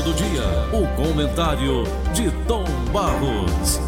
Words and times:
fato 0.00 0.02
do 0.02 0.14
dia, 0.14 0.42
o 0.72 0.86
comentário 0.96 1.84
de 2.14 2.30
Tom 2.46 2.64
Barros. 2.92 3.78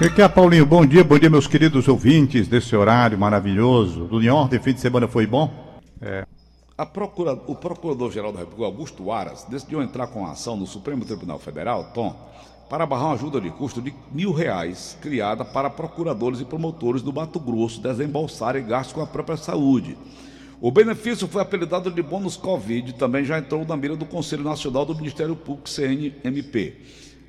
O 0.00 0.14
que 0.14 0.22
é, 0.22 0.28
Paulinho? 0.28 0.64
Bom 0.64 0.86
dia, 0.86 1.04
bom 1.04 1.18
dia, 1.18 1.28
meus 1.28 1.46
queridos 1.46 1.86
ouvintes 1.88 2.48
desse 2.48 2.74
horário 2.74 3.18
maravilhoso. 3.18 4.04
Do 4.04 4.20
New 4.20 4.28
York, 4.28 4.58
fim 4.60 4.72
de 4.72 4.80
semana 4.80 5.06
foi 5.08 5.26
bom? 5.26 5.50
É. 6.00 6.24
Procura, 6.92 7.32
o 7.32 7.54
Procurador-Geral 7.56 8.32
da 8.32 8.38
República, 8.40 8.66
Augusto 8.66 9.10
Aras, 9.10 9.44
decidiu 9.48 9.82
entrar 9.82 10.06
com 10.06 10.24
a 10.24 10.32
ação 10.32 10.56
no 10.56 10.66
Supremo 10.66 11.04
Tribunal 11.04 11.38
Federal, 11.38 11.90
Tom, 11.92 12.14
para 12.70 12.86
barrar 12.86 13.06
uma 13.06 13.14
ajuda 13.14 13.40
de 13.40 13.50
custo 13.50 13.82
de 13.82 13.92
mil 14.12 14.32
reais 14.32 14.96
criada 15.00 15.44
para 15.44 15.68
procuradores 15.68 16.40
e 16.40 16.44
promotores 16.44 17.02
do 17.02 17.12
Mato 17.12 17.40
Grosso 17.40 17.82
desembolsarem 17.82 18.64
gastos 18.64 18.94
com 18.94 19.02
a 19.02 19.06
própria 19.06 19.36
saúde. 19.36 19.96
O 20.60 20.72
benefício 20.72 21.28
foi 21.28 21.40
apelidado 21.40 21.88
de 21.88 22.02
bônus 22.02 22.36
Covid 22.36 22.90
e 22.90 22.92
também 22.92 23.24
já 23.24 23.38
entrou 23.38 23.64
na 23.64 23.76
mira 23.76 23.94
do 23.94 24.04
Conselho 24.04 24.42
Nacional 24.42 24.84
do 24.84 24.92
Ministério 24.92 25.36
Público, 25.36 25.68
CNMP. 25.68 26.74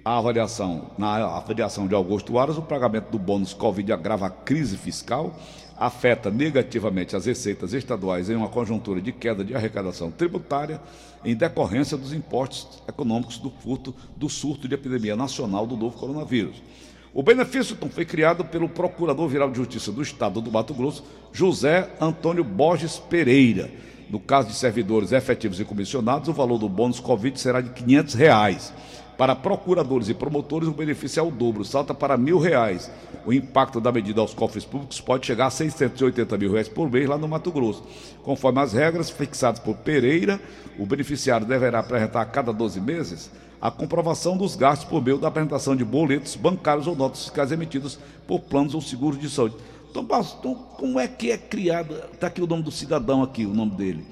A 0.03 0.17
avaliação, 0.17 0.89
na 0.97 1.37
avaliação 1.37 1.87
de 1.87 1.93
Augusto 1.93 2.39
Aras, 2.39 2.57
o 2.57 2.63
pagamento 2.63 3.11
do 3.11 3.19
bônus 3.19 3.53
Covid 3.53 3.93
agrava 3.93 4.25
a 4.25 4.31
crise 4.31 4.75
fiscal, 4.77 5.39
afeta 5.77 6.31
negativamente 6.31 7.15
as 7.15 7.27
receitas 7.27 7.71
estaduais 7.71 8.31
em 8.31 8.35
uma 8.35 8.49
conjuntura 8.49 8.99
de 8.99 9.11
queda 9.11 9.45
de 9.45 9.53
arrecadação 9.53 10.09
tributária 10.09 10.81
em 11.23 11.35
decorrência 11.35 11.95
dos 11.95 12.13
impostos 12.13 12.81
econômicos 12.87 13.37
do 13.37 13.51
furto 13.51 13.93
do 14.17 14.27
surto 14.27 14.67
de 14.67 14.73
epidemia 14.73 15.15
nacional 15.15 15.67
do 15.67 15.77
novo 15.77 15.95
coronavírus. 15.95 16.63
O 17.11 17.23
benefício 17.23 17.73
então, 17.73 17.89
foi 17.89 18.05
criado 18.05 18.45
pelo 18.45 18.69
Procurador-Geral 18.69 19.49
de 19.49 19.57
Justiça 19.57 19.91
do 19.91 20.01
Estado 20.01 20.39
do 20.41 20.51
Mato 20.51 20.75
Grosso, 20.75 21.03
José 21.33 21.89
Antônio 21.99 22.43
Borges 22.43 22.99
Pereira. 22.99 23.71
No 24.11 24.19
caso 24.19 24.49
de 24.49 24.53
servidores 24.53 25.11
efetivos 25.11 25.59
e 25.59 25.65
comissionados, 25.65 26.29
o 26.29 26.33
valor 26.33 26.59
do 26.59 26.69
bônus 26.69 26.99
Covid 26.99 27.39
será 27.39 27.61
de 27.61 27.71
500 27.71 28.13
reais. 28.13 28.73
Para 29.17 29.35
procuradores 29.35 30.07
e 30.07 30.13
promotores, 30.13 30.69
o 30.69 30.71
benefício 30.71 31.19
é 31.19 31.23
o 31.23 31.31
dobro, 31.31 31.65
salta 31.65 31.95
para 31.95 32.15
mil 32.15 32.37
reais. 32.37 32.91
O 33.25 33.33
impacto 33.33 33.81
da 33.81 33.91
medida 33.91 34.21
aos 34.21 34.33
cofres 34.33 34.63
públicos 34.63 35.01
pode 35.01 35.25
chegar 35.25 35.47
a 35.47 35.51
680 35.51 36.37
mil 36.37 36.51
reais 36.51 36.69
por 36.69 36.89
mês 36.89 37.09
lá 37.09 37.17
no 37.17 37.27
Mato 37.27 37.51
Grosso. 37.51 37.83
Conforme 38.23 38.61
as 38.61 38.71
regras 38.71 39.09
fixadas 39.09 39.59
por 39.59 39.75
Pereira, 39.77 40.39
o 40.77 40.85
beneficiário 40.85 41.45
deverá 41.45 41.79
apresentar 41.79 42.21
a 42.21 42.25
cada 42.25 42.53
12 42.53 42.79
meses 42.79 43.29
a 43.61 43.69
comprovação 43.69 44.37
dos 44.37 44.55
gastos 44.55 44.87
por 44.87 45.03
meio 45.03 45.17
da 45.17 45.27
apresentação 45.27 45.75
de 45.75 45.83
boletos 45.83 46.35
bancários 46.35 46.87
ou 46.87 46.95
notas 46.95 47.23
fiscais 47.23 47.51
emitidos 47.51 47.99
por 48.25 48.41
planos 48.41 48.73
ou 48.73 48.81
seguros 48.81 49.19
de 49.19 49.29
saúde. 49.29 49.55
Então, 49.89 50.03
Baston, 50.03 50.55
como 50.77 50.99
é 50.99 51.07
que 51.07 51.31
é 51.31 51.37
criado? 51.37 51.95
Está 52.13 52.27
aqui 52.27 52.41
o 52.41 52.47
nome 52.47 52.63
do 52.63 52.71
cidadão 52.71 53.23
aqui, 53.23 53.45
o 53.45 53.53
nome 53.53 53.71
dele. 53.71 54.05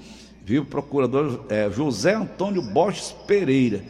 Viu? 0.44 0.64
Procurador 0.64 1.44
é, 1.48 1.70
José 1.70 2.14
Antônio 2.14 2.62
Borges 2.62 3.14
Pereira. 3.26 3.84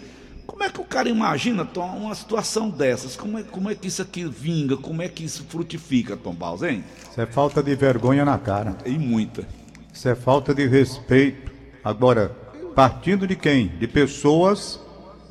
Como 0.46 0.62
é 0.62 0.70
que 0.70 0.80
o 0.80 0.84
cara 0.84 1.08
imagina, 1.08 1.64
Tom, 1.64 1.86
uma 1.86 2.14
situação 2.14 2.68
dessas? 2.68 3.16
Como 3.16 3.38
é, 3.38 3.42
como 3.42 3.70
é 3.70 3.74
que 3.74 3.88
isso 3.88 4.02
aqui 4.02 4.24
vinga? 4.24 4.76
Como 4.76 5.00
é 5.00 5.08
que 5.08 5.24
isso 5.24 5.44
frutifica, 5.44 6.16
Tom 6.16 6.34
Baus, 6.34 6.62
hein? 6.62 6.84
Isso 7.10 7.20
é 7.20 7.26
falta 7.26 7.62
de 7.62 7.74
vergonha 7.74 8.24
na 8.24 8.38
cara. 8.38 8.76
E 8.84 8.98
muita. 8.98 9.46
Isso 9.92 10.08
é 10.08 10.14
falta 10.14 10.54
de 10.54 10.66
respeito. 10.66 11.50
Agora, 11.82 12.28
partindo 12.74 13.26
de 13.26 13.36
quem? 13.36 13.68
De 13.68 13.86
pessoas 13.86 14.80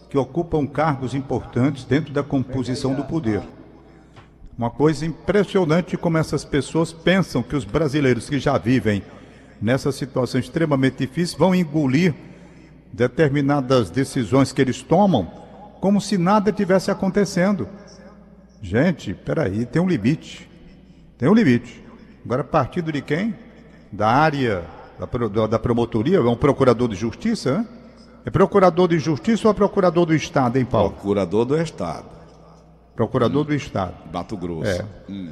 que 0.10 0.18
ocupam 0.18 0.66
cargos 0.66 1.14
importantes 1.14 1.84
dentro 1.84 2.14
da 2.14 2.24
composição 2.24 2.94
do 2.94 3.04
poder. 3.04 3.42
Uma 4.58 4.70
coisa 4.70 5.06
impressionante 5.06 5.96
como 5.98 6.18
essas 6.18 6.44
pessoas 6.44 6.92
pensam 6.92 7.44
que 7.44 7.56
os 7.56 7.64
brasileiros 7.64 8.28
que 8.28 8.40
já 8.40 8.58
vivem 8.58 9.04
nessa 9.62 9.92
situação 9.92 10.40
extremamente 10.40 10.98
difícil 10.98 11.38
vão 11.38 11.54
engolir 11.54 12.14
determinadas 12.92 13.90
decisões 13.90 14.52
que 14.52 14.62
eles 14.62 14.82
tomam 14.82 15.32
como 15.80 16.02
se 16.02 16.18
nada 16.18 16.52
tivesse 16.52 16.90
acontecendo. 16.90 17.68
Gente, 18.62 19.14
peraí, 19.14 19.66
tem 19.66 19.82
um 19.82 19.88
limite. 19.88 20.50
Tem 21.18 21.30
um 21.30 21.34
limite. 21.34 21.84
Agora, 22.26 22.44
partido 22.44 22.92
de 22.92 23.02
quem? 23.02 23.36
Da 23.92 24.10
área 24.10 24.64
da, 25.32 25.48
da 25.48 25.60
promotoria? 25.60 26.18
É 26.18 26.22
um 26.22 26.36
procurador 26.36 26.88
de 26.90 26.96
justiça? 26.96 27.60
Hein? 27.60 27.77
É 28.28 28.30
procurador 28.30 28.90
de 28.90 29.00
justiça 29.00 29.48
ou 29.48 29.54
é 29.54 29.54
procurador 29.54 30.06
do 30.06 30.14
Estado, 30.14 30.58
hein, 30.58 30.66
Paulo? 30.66 30.90
Procurador 30.90 31.46
do 31.46 31.62
Estado. 31.62 32.04
Procurador 32.94 33.44
hum. 33.44 33.46
do 33.46 33.54
Estado. 33.54 33.94
Mato 34.12 34.36
Grosso. 34.36 34.70
É. 34.70 34.86
Hum. 35.10 35.32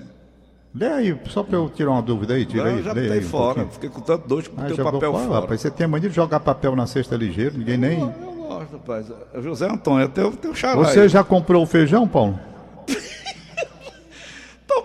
Lê 0.73 0.87
aí, 0.87 1.19
só 1.27 1.43
para 1.43 1.57
eu 1.57 1.69
tirar 1.69 1.91
uma 1.91 2.01
dúvida 2.01 2.35
aí, 2.35 2.45
tira 2.45 2.69
aí. 2.69 2.81
Já 2.81 2.93
lê 2.93 3.11
aí, 3.11 3.21
fora, 3.21 3.65
fiquei 3.65 3.89
com 3.89 3.99
tanto 3.99 4.25
dor 4.29 4.41
que 4.43 4.49
ah, 4.55 4.73
o 4.73 4.91
papel 4.93 5.11
fora. 5.11 5.25
fora. 5.25 5.41
Rapaz, 5.41 5.59
você 5.59 5.69
tem 5.69 5.83
a 5.83 5.87
mania 5.89 6.07
de 6.07 6.15
jogar 6.15 6.39
papel 6.39 6.73
na 6.73 6.87
cesta 6.87 7.17
ligeiro, 7.17 7.57
ninguém 7.57 7.77
nem... 7.77 7.99
Eu, 7.99 8.13
eu 8.21 8.31
gosto, 8.47 8.71
rapaz. 8.71 9.11
José 9.43 9.69
Antônio, 9.69 10.05
é 10.05 10.07
teu, 10.07 10.31
teu 10.31 10.55
xará 10.55 10.75
Você 10.75 11.01
aí. 11.01 11.09
já 11.09 11.21
comprou 11.21 11.63
o 11.63 11.65
feijão, 11.65 12.07
Paulo? 12.07 12.39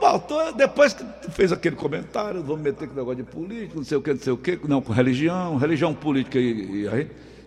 Então, 0.03 0.53
depois 0.57 0.95
que 0.95 1.05
fez 1.31 1.53
aquele 1.53 1.77
comentário, 1.77 2.43
vamos 2.43 2.63
meter 2.63 2.89
com 2.89 2.95
negócio 2.97 3.23
de 3.23 3.23
política, 3.23 3.75
não 3.77 3.85
sei 3.85 3.99
o 3.99 4.03
que, 4.03 4.11
não 4.13 4.19
sei 4.19 4.33
o 4.33 4.37
que, 4.37 4.61
não, 4.67 4.81
com 4.81 4.93
religião, 4.93 5.57
religião 5.57 5.95
política 5.95 6.39
e, 6.39 6.83
e, 6.83 6.89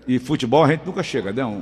e 0.08 0.20
futebol 0.20 0.64
a 0.64 0.68
gente 0.68 0.86
nunca 0.86 1.04
chega, 1.04 1.32
né? 1.32 1.46
Um, 1.46 1.62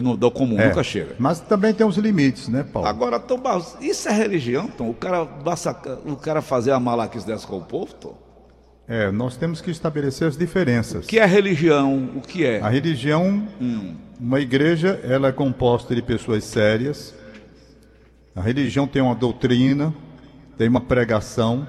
do, 0.00 0.16
do 0.16 0.30
comum, 0.30 0.58
é, 0.58 0.68
nunca 0.68 0.82
chega. 0.82 1.14
Mas 1.18 1.40
também 1.40 1.74
tem 1.74 1.86
uns 1.86 1.96
limites, 1.96 2.48
né, 2.48 2.62
Paulo? 2.62 2.88
Agora, 2.88 3.20
Tom 3.20 3.38
Barros, 3.38 3.76
isso 3.80 4.08
é 4.08 4.12
religião, 4.12 4.66
Tom? 4.68 4.88
O 4.88 4.94
cara, 4.94 5.22
o 5.22 6.16
cara 6.16 6.40
fazer 6.40 6.70
a 6.70 6.80
malaquice 6.80 7.26
dessa 7.26 7.46
com 7.46 7.58
o 7.58 7.62
povo, 7.62 7.92
Tom? 7.94 8.16
É, 8.88 9.10
nós 9.10 9.36
temos 9.36 9.60
que 9.60 9.70
estabelecer 9.70 10.26
as 10.26 10.36
diferenças. 10.36 11.04
O 11.04 11.08
que 11.08 11.18
é 11.18 11.26
religião? 11.26 12.10
O 12.16 12.20
que 12.20 12.44
é? 12.44 12.60
A 12.60 12.68
religião, 12.68 13.46
hum. 13.60 13.94
uma 14.18 14.40
igreja, 14.40 14.98
ela 15.04 15.28
é 15.28 15.32
composta 15.32 15.94
de 15.94 16.02
pessoas 16.02 16.44
sérias. 16.44 17.14
A 18.34 18.40
religião 18.40 18.86
tem 18.86 19.02
uma 19.02 19.14
doutrina, 19.14 19.94
tem 20.56 20.68
uma 20.68 20.80
pregação. 20.80 21.68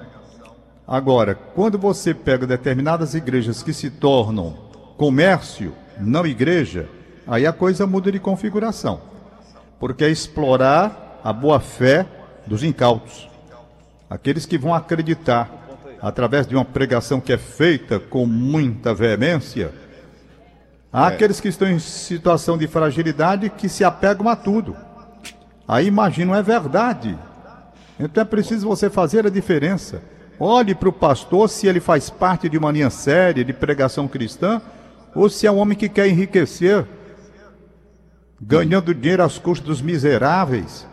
Agora, 0.86 1.34
quando 1.34 1.78
você 1.78 2.12
pega 2.12 2.46
determinadas 2.46 3.14
igrejas 3.14 3.62
que 3.62 3.72
se 3.72 3.90
tornam 3.90 4.64
comércio, 4.96 5.72
não 5.98 6.26
igreja, 6.26 6.88
aí 7.26 7.46
a 7.46 7.52
coisa 7.52 7.86
muda 7.86 8.10
de 8.10 8.18
configuração. 8.18 9.00
Porque 9.78 10.04
é 10.04 10.10
explorar 10.10 11.20
a 11.22 11.32
boa-fé 11.32 12.06
dos 12.46 12.62
incautos. 12.62 13.28
Aqueles 14.08 14.46
que 14.46 14.58
vão 14.58 14.74
acreditar, 14.74 15.50
através 16.00 16.46
de 16.46 16.54
uma 16.54 16.64
pregação 16.64 17.20
que 17.20 17.32
é 17.32 17.38
feita 17.38 17.98
com 17.98 18.26
muita 18.26 18.94
veemência, 18.94 19.72
há 20.92 21.10
é. 21.10 21.14
aqueles 21.14 21.40
que 21.40 21.48
estão 21.48 21.68
em 21.68 21.78
situação 21.78 22.58
de 22.58 22.66
fragilidade 22.66 23.50
que 23.50 23.68
se 23.68 23.82
apegam 23.84 24.28
a 24.28 24.36
tudo. 24.36 24.76
Aí 25.66 25.86
imaginam, 25.86 26.34
é 26.34 26.42
verdade. 26.42 27.18
Então 27.98 28.22
é 28.22 28.24
preciso 28.24 28.68
você 28.68 28.90
fazer 28.90 29.26
a 29.26 29.30
diferença. 29.30 30.02
Olhe 30.38 30.74
para 30.74 30.88
o 30.88 30.92
pastor 30.92 31.48
se 31.48 31.66
ele 31.66 31.80
faz 31.80 32.10
parte 32.10 32.48
de 32.48 32.58
uma 32.58 32.70
linha 32.70 32.90
séria 32.90 33.44
de 33.44 33.52
pregação 33.52 34.08
cristã 34.08 34.60
ou 35.14 35.28
se 35.28 35.46
é 35.46 35.50
um 35.50 35.58
homem 35.58 35.76
que 35.76 35.88
quer 35.88 36.08
enriquecer 36.08 36.86
ganhando 38.40 38.94
dinheiro 38.94 39.22
às 39.22 39.38
custas 39.38 39.66
dos 39.66 39.82
miseráveis, 39.82 40.86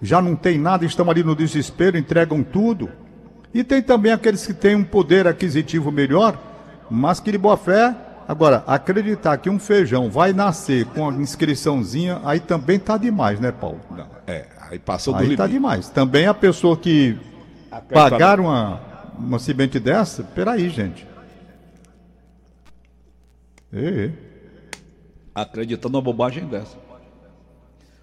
já 0.00 0.22
não 0.22 0.36
tem 0.36 0.58
nada, 0.58 0.84
estão 0.84 1.10
ali 1.10 1.22
no 1.22 1.34
desespero, 1.34 1.98
entregam 1.98 2.42
tudo. 2.42 2.90
E 3.52 3.64
tem 3.64 3.82
também 3.82 4.12
aqueles 4.12 4.46
que 4.46 4.54
têm 4.54 4.76
um 4.76 4.84
poder 4.84 5.26
aquisitivo 5.26 5.90
melhor, 5.90 6.38
mas 6.90 7.20
que 7.20 7.32
de 7.32 7.38
boa 7.38 7.56
fé. 7.56 7.94
Agora, 8.28 8.62
acreditar 8.66 9.36
que 9.38 9.50
um 9.50 9.58
feijão 9.58 10.08
vai 10.08 10.32
nascer 10.32 10.84
com 10.86 11.08
a 11.08 11.12
inscriçãozinha, 11.12 12.20
aí 12.24 12.38
também 12.38 12.78
tá 12.78 12.96
demais, 12.96 13.40
né, 13.40 13.50
Paulo? 13.50 13.80
Não, 13.90 14.06
é, 14.26 14.46
aí 14.70 14.78
passou 14.78 15.12
do 15.12 15.18
aí 15.18 15.22
tá 15.22 15.24
limite. 15.24 15.38
tá 15.38 15.46
demais. 15.48 15.88
Também 15.88 16.26
a 16.26 16.34
pessoa 16.34 16.76
que 16.76 17.18
pagar 17.92 18.38
uma, 18.38 18.80
uma 19.18 19.38
semente 19.40 19.80
dessa, 19.80 20.22
peraí, 20.22 20.68
gente. 20.68 21.09
Ei, 23.72 24.12
acreditando 25.34 25.92
numa 25.92 26.02
bobagem 26.02 26.46
dessa. 26.46 26.76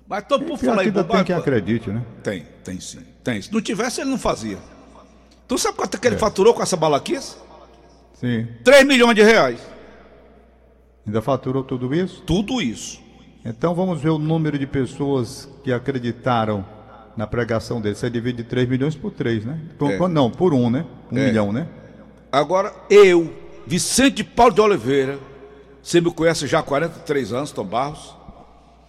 Mas 0.08 0.24
todo 0.25 0.46
mundo 0.46 0.58
fala 0.58 0.81
aí 0.81 0.92
bobagem. 0.92 1.25
Tem 1.25 1.25
quem 1.25 1.36
acredite, 1.36 1.90
né? 1.90 2.02
Tem, 2.24 2.46
tem 2.64 2.80
sim. 2.80 3.02
Tem. 3.24 3.42
Se 3.42 3.52
não 3.54 3.62
tivesse, 3.62 4.02
ele 4.02 4.10
não 4.10 4.18
fazia. 4.18 4.58
Tu 5.48 5.58
sabe 5.58 5.78
quanto 5.78 5.96
é 5.96 6.00
que 6.00 6.08
ele 6.08 6.16
é. 6.16 6.19
faturou 6.19 6.54
com 6.54 6.64
essa 6.64 6.78
balaquice? 6.78 7.36
Sim. 8.14 8.48
3 8.64 8.86
milhões 8.86 9.16
de 9.16 9.24
reais. 9.24 9.60
Ainda 11.06 11.22
faturou 11.22 11.64
tudo 11.64 11.94
isso? 11.94 12.22
Tudo 12.24 12.62
isso. 12.62 13.02
Então 13.46 13.74
vamos 13.75 14.02
ver 14.02 14.10
o 14.10 14.18
número 14.18 14.58
de 14.58 14.68
pessoas 14.68 15.48
que 15.63 15.72
acreditaram 15.72 16.66
na 17.16 17.25
pregação 17.25 17.80
dele. 17.80 17.96
Você 17.96 18.10
divide 18.10 18.44
3 18.44 18.68
milhões 18.68 18.96
por 18.96 19.12
3, 19.12 19.46
né? 19.46 19.60
Por, 19.78 19.92
é. 19.92 20.08
Não, 20.08 20.30
por 20.30 20.54
um, 20.54 20.70
né? 20.70 20.86
Um 21.12 21.18
é. 21.18 21.25
milhão, 21.25 21.52
né? 21.54 21.68
Agora, 22.31 22.74
eu, 22.90 23.34
Vicente 23.66 24.24
Paulo 24.24 24.54
de 24.54 24.62
Oliveira, 24.62 25.18
você 25.88 26.01
me 26.01 26.12
conhece 26.12 26.45
já 26.48 26.60
há 26.60 26.63
43 26.63 27.31
anos, 27.34 27.51
Tom 27.51 27.63
Barros. 27.66 28.13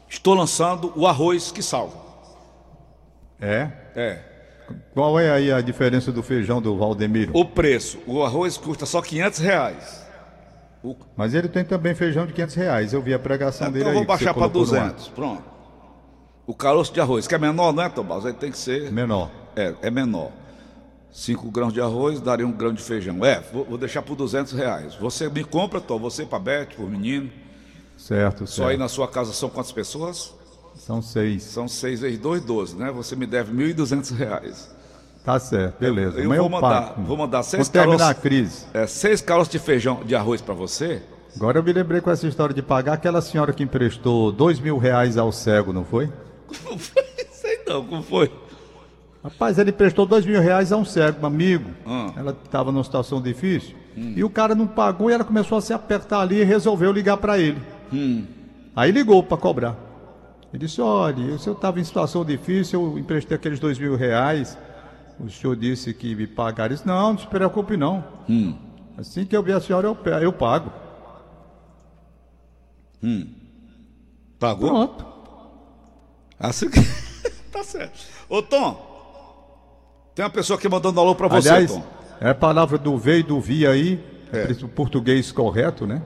Estou 0.09 0.35
lançando 0.35 0.93
o 0.97 1.06
arroz 1.06 1.53
que 1.53 1.62
salva. 1.62 1.97
É? 3.41 3.71
É. 3.95 4.19
Qual 4.93 5.19
é 5.19 5.31
aí 5.31 5.53
a 5.53 5.61
diferença 5.61 6.11
do 6.11 6.23
feijão 6.23 6.61
do 6.61 6.77
Valdemiro? 6.77 7.31
O 7.35 7.45
preço. 7.45 7.99
O 8.06 8.23
arroz 8.25 8.56
custa 8.56 8.85
só 8.85 9.00
500 9.00 9.39
reais. 9.39 10.06
O- 10.83 10.97
Mas 11.17 11.35
ele 11.35 11.49
tem 11.49 11.65
também 11.65 11.95
feijão 11.95 12.27
de 12.27 12.33
500 12.33 12.55
reais. 12.56 12.93
Eu 12.93 13.00
vi 13.03 13.15
a 13.15 13.19
pregação 13.19 13.69
Então 13.69 13.73
dele 13.79 13.89
aí. 13.91 13.95
vou 13.95 14.03
que 14.03 14.06
você 14.12 14.25
baixar 14.25 14.35
para 14.35 14.49
colocou 14.49 14.67
no 14.75 14.81
ar. 14.81 14.89
200. 14.91 15.09
Pronto. 15.09 15.43
O 16.47 16.55
caroço 16.55 16.93
de 16.93 17.00
arroz, 17.00 17.27
que 17.27 17.35
é 17.35 17.39
menor, 17.39 17.73
não 17.73 17.83
é, 17.83 17.89
Tomás? 17.89 18.25
Aí 18.27 18.33
tem 18.33 18.50
que 18.50 18.59
ser. 18.59 18.91
Menor. 18.91 19.31
É, 19.55 19.75
é 19.83 19.91
menor. 19.91 20.31
5 21.13 21.51
grãos 21.51 21.73
de 21.73 21.81
arroz 21.81 22.21
daria 22.21 22.47
um 22.47 22.53
grão 22.53 22.73
de 22.73 22.83
feijão. 22.83 23.25
É, 23.25 23.41
vou, 23.53 23.65
vou 23.65 23.79
deixar 23.79 24.03
por 24.03 24.15
200 24.17 24.53
reais. 24.53 24.95
Você 24.97 25.29
me 25.29 25.43
compra, 25.45 25.81
Tom, 25.81 25.99
você 25.99 26.25
para 26.25 26.39
Beth, 26.39 26.69
por 26.77 26.89
menino. 26.89 27.31
Certo, 27.97 28.47
Só 28.47 28.63
aí 28.65 28.69
certo. 28.71 28.79
na 28.81 28.89
sua 28.89 29.09
casa 29.09 29.33
são 29.33 29.49
quantas 29.49 29.73
pessoas? 29.73 30.33
São 30.77 31.03
seis. 31.03 31.43
São 31.43 31.67
6 31.67 32.01
vezes 32.01 32.19
2, 32.21 32.43
12, 32.45 32.77
né? 32.77 32.93
Você 32.93 33.17
me 33.17 33.27
deve 33.27 33.53
1.200 33.53 34.15
reais. 34.17 34.71
Tá 35.25 35.39
certo, 35.41 35.79
beleza. 35.81 36.19
Eu 36.21 36.27
Amanhã 36.27 36.41
vou 36.43 36.49
mandar- 36.51 36.83
pago. 36.91 37.03
vou 37.05 37.17
mandar 37.17 37.43
seis 37.43 37.69
caroços. 37.69 38.01
a 38.01 38.15
crise. 38.15 38.65
É, 38.73 38.87
seis 38.87 39.21
caroços 39.21 39.51
de 39.53 39.59
feijão 39.59 40.03
de 40.05 40.15
arroz 40.15 40.41
para 40.41 40.55
você. 40.55 41.03
Agora 41.37 41.59
eu 41.59 41.63
me 41.63 41.73
lembrei 41.73 42.01
com 42.01 42.11
essa 42.11 42.27
história 42.27 42.55
de 42.55 42.63
pagar 42.63 42.95
aquela 42.95 43.21
senhora 43.21 43.53
que 43.53 43.63
emprestou 43.63 44.33
dois 44.33 44.59
mil 44.61 44.79
reais 44.79 45.19
ao 45.19 45.31
cego, 45.33 45.73
não 45.73 45.85
foi? 45.85 46.11
Como 46.47 46.79
foi? 46.79 47.03
Sei 47.33 47.61
não, 47.67 47.85
como 47.85 48.03
foi? 48.03 48.33
Rapaz, 49.23 49.59
ele 49.59 49.70
emprestou 49.70 50.06
dois 50.06 50.25
mil 50.25 50.41
reais 50.41 50.73
a 50.73 50.76
um 50.76 50.85
cego, 50.85 51.19
um 51.23 51.26
amigo. 51.26 51.70
Hum. 51.87 52.12
Ela 52.17 52.37
estava 52.44 52.70
numa 52.70 52.85
situação 52.85 53.20
difícil. 53.20 53.76
E 54.17 54.23
o 54.23 54.31
cara 54.31 54.55
não 54.55 54.67
pagou 54.67 55.11
e 55.11 55.12
ela 55.12 55.25
começou 55.25 55.59
a 55.59 55.61
se 55.61 55.73
apertar 55.73 56.20
ali 56.20 56.37
e 56.37 56.44
resolveu 56.44 56.93
ligar 56.93 57.17
para 57.17 57.37
ele. 57.37 57.61
Hum. 57.93 58.25
Aí 58.76 58.93
ligou 58.93 59.23
para 59.25 59.37
cobrar. 59.37 59.76
Ele 60.53 60.65
disse: 60.67 60.81
Olha, 60.81 61.35
o 61.35 61.38
senhor 61.38 61.56
estava 61.56 61.81
em 61.81 61.85
situação 61.85 62.25
difícil, 62.25 62.81
eu 62.81 62.99
emprestei 62.99 63.37
aqueles 63.37 63.59
dois 63.59 63.79
mil 63.79 63.97
reais. 63.97 64.56
O 65.19 65.29
senhor 65.29 65.56
disse 65.56 65.93
que 65.93 66.14
me 66.14 66.29
pagaria. 66.29 66.76
Disse: 66.76 66.87
Não, 66.87 67.12
não 67.12 67.19
se 67.19 67.26
preocupe, 67.26 67.76
não. 67.76 68.05
Hum. 68.29 68.55
Assim 68.97 69.25
que 69.25 69.37
eu 69.37 69.43
ver 69.43 69.55
a 69.55 69.61
senhora, 69.61 69.88
eu, 69.88 69.97
eu 70.23 70.32
pago. 70.32 70.73
Pagou? 74.38 74.69
Pronto. 74.69 75.06
Assim 76.38 76.71
que. 76.71 76.81
tá 77.50 77.64
certo. 77.64 77.99
Ô, 78.29 78.41
Tom, 78.43 78.88
tem 80.19 80.25
uma 80.25 80.31
pessoa 80.32 80.59
aqui 80.59 80.69
mandando 80.69 80.99
alô 80.99 81.15
pra 81.15 81.29
você, 81.29 81.49
Aliás, 81.49 81.70
Tom. 81.70 81.85
é 82.20 82.31
a 82.31 82.35
palavra 82.35 82.76
do 82.76 82.99
V 82.99 83.20
e 83.20 83.23
do 83.23 83.41
vi 83.41 83.65
aí, 83.65 84.00
É. 84.32 84.49
é. 84.50 84.65
o 84.65 84.69
português 84.69 85.31
correto, 85.31 85.87
né? 85.87 86.03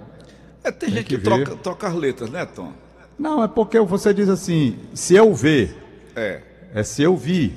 É, 0.63 0.71
tem, 0.71 0.91
gente 0.91 1.05
que, 1.05 1.17
que 1.17 1.23
troca, 1.23 1.53
ver. 1.53 1.57
troca 1.57 1.89
as 1.89 1.95
letras, 1.95 2.29
né, 2.29 2.45
Tom? 2.45 2.75
Não, 3.19 3.43
é 3.43 3.49
porque 3.49 3.81
você 3.81 4.13
diz 4.13 4.29
assim, 4.29 4.77
se 4.93 5.15
eu 5.15 5.33
ver, 5.33 5.75
É. 6.15 6.43
é 6.75 6.83
se 6.83 7.03
eu 7.03 7.17
vi. 7.17 7.55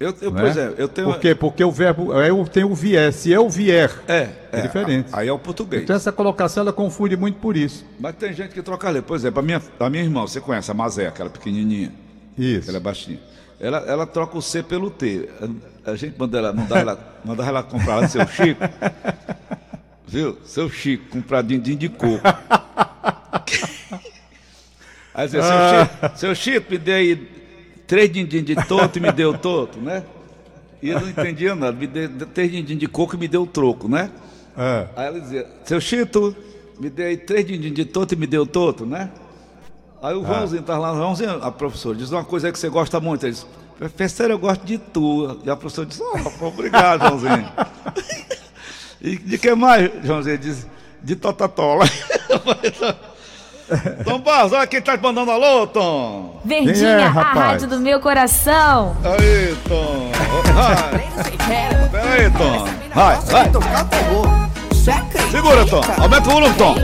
Eu, 0.00 0.14
eu, 0.22 0.30
não 0.30 0.40
pois 0.40 0.56
é, 0.56 0.72
eu 0.78 0.88
tenho. 0.88 1.08
Por 1.08 1.20
quê? 1.20 1.34
Porque 1.34 1.62
o 1.62 1.70
verbo, 1.70 2.14
eu 2.14 2.46
tenho 2.46 2.70
o 2.70 2.74
vier, 2.74 3.12
se 3.12 3.30
eu 3.30 3.46
vier. 3.50 3.92
É, 4.08 4.30
É 4.50 4.62
diferente. 4.62 5.10
Aí 5.12 5.28
é 5.28 5.32
o 5.32 5.38
português. 5.38 5.82
Então 5.82 5.94
essa 5.94 6.10
colocação 6.10 6.62
ela 6.62 6.72
confunde 6.72 7.14
muito 7.14 7.40
por 7.40 7.58
isso. 7.58 7.84
Mas 8.00 8.16
tem 8.16 8.32
gente 8.32 8.54
que 8.54 8.62
troca 8.62 8.88
a 8.88 8.90
letra. 8.90 9.06
Por 9.06 9.16
exemplo, 9.16 9.40
a 9.40 9.42
minha, 9.42 9.60
a 9.78 9.90
minha 9.90 10.02
irmã, 10.02 10.22
você 10.22 10.40
conhece 10.40 10.70
a 10.70 10.74
Mazé, 10.74 11.08
aquela 11.08 11.28
pequenininha. 11.28 11.92
Isso. 12.38 12.70
Ela 12.70 12.78
é 12.78 12.80
baixinha. 12.80 13.20
Ela, 13.60 13.78
ela 13.78 14.06
troca 14.06 14.38
o 14.38 14.42
C 14.42 14.62
pelo 14.62 14.90
T. 14.90 15.28
A, 15.84 15.92
a 15.92 15.96
gente 15.96 16.18
manda 16.18 16.38
ela, 16.38 16.52
mandava 16.52 16.80
ela, 16.80 17.20
mandava 17.24 17.48
ela 17.48 17.62
comprar 17.62 17.96
lá 17.96 18.08
seu 18.08 18.26
Chico. 18.28 18.60
Viu? 20.06 20.38
Seu 20.44 20.70
Chico, 20.70 21.04
comprar 21.10 21.42
de 21.42 21.88
coco. 21.88 22.20
Aí 25.12 25.26
dizia, 25.26 25.42
seu, 25.42 25.54
Chico, 25.68 26.18
seu 26.18 26.34
Chico, 26.34 26.70
me 26.70 26.78
dê 26.78 26.92
aí 26.92 27.16
três 27.86 28.12
din-din 28.12 28.44
de 28.44 28.54
toto 28.54 28.98
e 28.98 29.00
me 29.00 29.10
deu 29.10 29.36
toto, 29.36 29.80
né? 29.80 30.04
E 30.80 30.90
eu 30.90 31.00
não 31.00 31.08
entendia 31.08 31.56
nada. 31.56 31.76
Me 31.76 31.88
deu 31.88 32.26
três 32.26 32.50
din-din 32.52 32.76
de 32.76 32.86
coco 32.86 33.16
e 33.16 33.18
me 33.18 33.26
deu 33.26 33.44
troco, 33.44 33.88
né? 33.88 34.10
É. 34.56 34.86
Aí 34.94 35.06
ela 35.06 35.20
dizia, 35.20 35.46
seu 35.64 35.80
Chito, 35.80 36.36
me 36.78 36.88
dê 36.88 37.06
aí 37.06 37.16
três 37.16 37.44
din-din 37.44 37.72
de 37.72 37.84
toto 37.84 38.14
e 38.14 38.16
me 38.16 38.26
deu 38.26 38.46
toto, 38.46 38.86
né? 38.86 39.10
Aí 40.00 40.14
o 40.14 40.24
Joãozinho 40.24 40.62
tá 40.62 40.78
lá, 40.78 40.94
Joãozinho, 40.94 41.42
a 41.42 41.50
professora, 41.50 41.96
diz 41.96 42.10
uma 42.10 42.24
coisa 42.24 42.46
aí 42.48 42.52
que 42.52 42.58
você 42.58 42.68
gosta 42.68 43.00
muito. 43.00 43.26
Ele 43.26 43.32
diz, 43.32 43.46
professor, 43.76 44.30
eu 44.30 44.38
gosto 44.38 44.64
de 44.64 44.78
tu. 44.78 45.40
E 45.44 45.50
a 45.50 45.56
professora 45.56 45.86
diz, 45.88 46.00
oh, 46.00 46.44
obrigado, 46.46 47.00
Joãozinho. 47.00 47.52
e 49.00 49.16
de 49.16 49.38
que 49.38 49.54
mais, 49.54 49.90
Joãozinho? 50.04 50.34
Ele 50.34 50.42
diz, 50.42 50.66
de 51.02 51.16
totatola. 51.16 51.84
Tom 54.04 54.20
Barros, 54.20 54.52
olha 54.52 54.66
quem 54.66 54.80
tá 54.80 54.96
te 54.96 55.02
mandando 55.02 55.30
alô, 55.30 55.66
Tom. 55.66 56.40
Quem 56.46 56.62
é, 56.62 56.64
Verdinha, 56.64 57.06
a 57.06 57.10
rádio 57.10 57.68
do 57.68 57.78
meu 57.78 58.00
coração. 58.00 58.96
Aí, 59.04 59.54
Tom. 59.68 60.10
Vai. 60.54 61.90
Peraí, 61.90 62.30
Tom. 62.30 62.64
Vai, 62.94 63.20
vai. 63.20 63.50
Segura, 65.30 65.66
Tom. 65.66 65.82
Aumenta 66.00 66.28
o 66.28 66.32
volume, 66.32 66.54
Tom. 66.54 66.74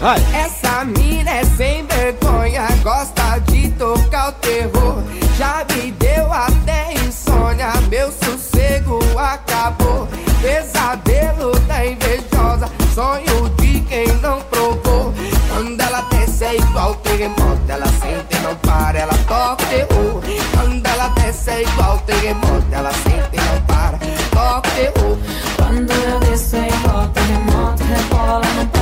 Vai. 0.00 0.18
Essa 0.32 0.84
mina 0.84 1.28
é 1.30 1.44
sem 1.44 1.84
vergonha, 1.86 2.68
gosta 2.84 3.38
de 3.48 3.68
tocar 3.72 4.28
o 4.28 4.32
terror. 4.32 5.02
Já 5.36 5.64
me 5.72 5.90
deu 5.92 6.32
até 6.32 6.94
insônia, 7.04 7.72
meu 7.90 8.12
sossego 8.12 9.00
acabou. 9.18 10.08
Pesadelo 10.40 11.58
da 11.60 11.84
invejosa, 11.84 12.70
sonho 12.94 13.48
de 13.58 13.80
quem 13.80 14.06
não 14.18 14.40
provou. 14.42 15.12
Quando 15.52 15.80
ela 15.80 16.02
desce 16.02 16.44
é 16.44 16.54
igual 16.54 16.94
terremoto, 16.96 17.60
ela 17.68 17.86
sente 17.86 18.36
e 18.36 18.38
não 18.38 18.54
para, 18.56 18.98
ela 18.98 19.14
toca 19.26 19.64
o 19.64 19.66
terror. 19.66 20.22
Quando 20.52 20.86
ela 20.86 21.08
desce 21.08 21.50
é 21.50 21.62
igual 21.62 21.98
terremoto, 21.98 22.66
ela 22.70 22.92
sente 22.92 23.30
e 23.32 23.40
não 23.40 23.60
para, 23.62 23.98
toca 24.30 24.68
o 24.68 24.72
terror. 24.72 25.18
Quando 25.56 25.90
eu 25.90 26.20
desço 26.20 26.56
é 26.56 26.68
igual 26.68 27.08
terremoto, 27.08 27.82
rebola, 27.82 28.46
não 28.54 28.66
para, 28.68 28.77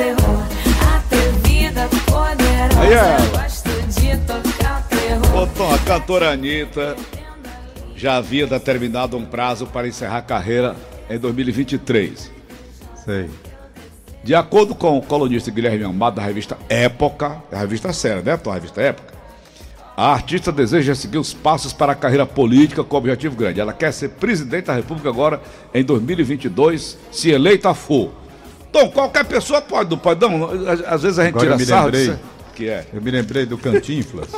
terror. 0.00 0.46
Poderosa, 2.06 2.80
Aí, 2.80 2.92
é. 2.92 3.16
eu 3.16 3.30
gosto 3.30 3.68
de 4.00 4.16
tocar 4.26 4.80
o 4.80 4.88
terror. 4.88 5.42
Ô 5.42 5.46
Tom, 5.46 5.74
a 5.74 5.78
cantora 5.78 6.30
Anitta 6.30 6.96
já 7.94 8.16
havia 8.16 8.46
determinado 8.46 9.16
um 9.16 9.26
prazo 9.26 9.66
para 9.66 9.86
encerrar 9.86 10.18
a 10.18 10.22
carreira 10.22 10.74
em 11.08 11.18
2023. 11.18 12.30
Sei. 13.04 13.28
De 14.24 14.34
acordo 14.34 14.74
com 14.74 14.98
o 14.98 15.02
colunista 15.02 15.50
Guilherme 15.50 15.84
Amado 15.84 16.16
da 16.16 16.22
revista 16.22 16.56
Época, 16.68 17.42
é 17.52 17.56
a 17.56 17.60
revista 17.60 17.92
séria, 17.92 18.22
né, 18.22 18.36
Tom? 18.36 18.50
A 18.50 18.54
revista 18.54 18.80
Época. 18.80 19.14
A 19.96 20.12
artista 20.12 20.50
deseja 20.50 20.94
seguir 20.94 21.18
os 21.18 21.34
passos 21.34 21.74
para 21.74 21.92
a 21.92 21.94
carreira 21.94 22.24
política 22.24 22.82
com 22.82 22.96
objetivo 22.96 23.36
grande. 23.36 23.60
Ela 23.60 23.72
quer 23.72 23.92
ser 23.92 24.10
presidente 24.10 24.66
da 24.66 24.74
República 24.74 25.10
agora 25.10 25.42
em 25.74 25.84
2022, 25.84 26.96
se 27.10 27.30
eleita 27.30 27.74
for. 27.74 28.20
Tom, 28.72 28.90
qualquer 28.90 29.24
pessoa 29.24 29.60
pode, 29.60 29.90
não 29.90 29.98
pode 29.98 30.20
não? 30.20 30.44
Às- 30.68 31.02
vezes 31.02 31.18
a 31.18 31.24
gente 31.24 31.34
Agora 31.34 31.50
eu 31.50 31.56
tira 31.56 31.56
me 31.58 31.64
sarro 31.64 31.84
lembrei. 31.86 32.16
Que 32.54 32.68
é? 32.68 32.86
Eu 32.92 33.00
me 33.02 33.10
lembrei 33.10 33.46
do 33.46 33.56
Cantinflas, 33.58 34.28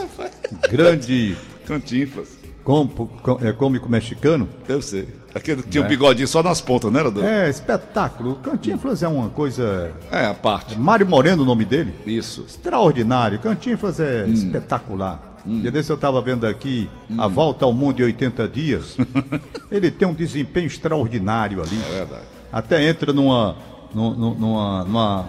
grande 0.71 1.37
Cantinflas. 1.67 2.29
compo- 2.65 3.07
com- 3.23 3.39
é, 3.47 3.53
cômico 3.53 3.89
mexicano. 3.89 4.49
Eu 4.69 4.81
sei. 4.81 5.09
Aquele 5.35 5.63
que 5.63 5.69
tinha 5.71 5.83
um 5.83 5.89
bigodinho 5.89 6.29
só 6.29 6.43
nas 6.43 6.61
pontas, 6.61 6.93
não 6.93 7.01
era? 7.01 7.11
É, 7.27 7.49
espetáculo. 7.49 8.33
O 8.33 8.37
Cantinflas 8.37 9.03
é 9.03 9.09
uma 9.09 9.29
coisa. 9.31 9.91
É, 10.11 10.27
a 10.27 10.35
parte. 10.35 10.79
Mário 10.79 11.07
Moreno, 11.07 11.43
o 11.43 11.47
nome 11.47 11.65
dele? 11.65 11.93
Isso. 12.07 12.45
Extraordinário. 12.47 13.39
Cantinflas 13.39 13.99
é 13.99 14.25
Hum. 14.29 14.33
espetacular. 14.33 15.31
Dia 15.45 15.73
desse 15.73 15.91
eu 15.91 15.97
estava 15.97 16.21
vendo 16.23 16.47
aqui 16.47 16.89
A 17.19 17.27
Volta 17.27 17.65
ao 17.65 17.73
Mundo 17.73 17.99
em 18.01 18.05
80 18.05 18.47
Dias. 18.47 18.97
Ele 19.73 19.91
tem 19.91 20.07
um 20.07 20.15
desempenho 20.15 20.67
extraordinário 20.67 21.61
ali. 21.61 21.81
É 21.91 21.95
verdade. 21.97 22.23
Até 22.53 22.85
entra 22.89 23.13
numa. 23.13 23.57
Nu- 23.95 24.15
nu- 24.15 24.35
numa. 24.35 24.85
numa 24.85 25.25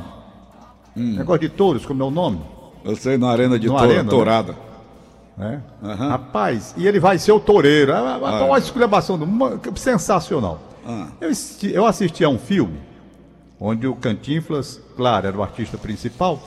Hum. 0.95 1.15
Negócio 1.15 1.39
de 1.41 1.49
touros, 1.49 1.85
como 1.85 2.03
é 2.03 2.05
o 2.05 2.11
nome? 2.11 2.39
Eu 2.85 2.95
sei, 2.95 3.17
na 3.17 3.29
arena 3.29 3.57
de 3.57 3.67
arena, 3.73 4.03
né? 4.03 4.09
tourada. 4.09 4.55
É. 5.39 5.57
Aham. 5.83 6.09
Rapaz, 6.09 6.75
e 6.77 6.85
ele 6.85 6.99
vai 6.99 7.17
ser 7.17 7.31
o 7.31 7.39
toureiro. 7.39 7.91
É 7.91 7.99
uma, 7.99 8.29
Ah. 8.29 8.43
uma 8.45 8.57
exclamação 8.59 9.17
do- 9.17 9.25
uma- 9.25 9.59
sensacional. 9.75 10.59
Ah. 10.85 11.07
Eu, 11.19 11.29
assisti, 11.29 11.71
eu 11.73 11.85
assisti 11.87 12.23
a 12.23 12.29
um 12.29 12.37
filme 12.37 12.77
onde 13.59 13.87
o 13.87 13.95
Cantinflas, 13.95 14.79
claro, 14.95 15.25
era 15.27 15.35
o 15.35 15.41
artista 15.41 15.77
principal, 15.79 16.39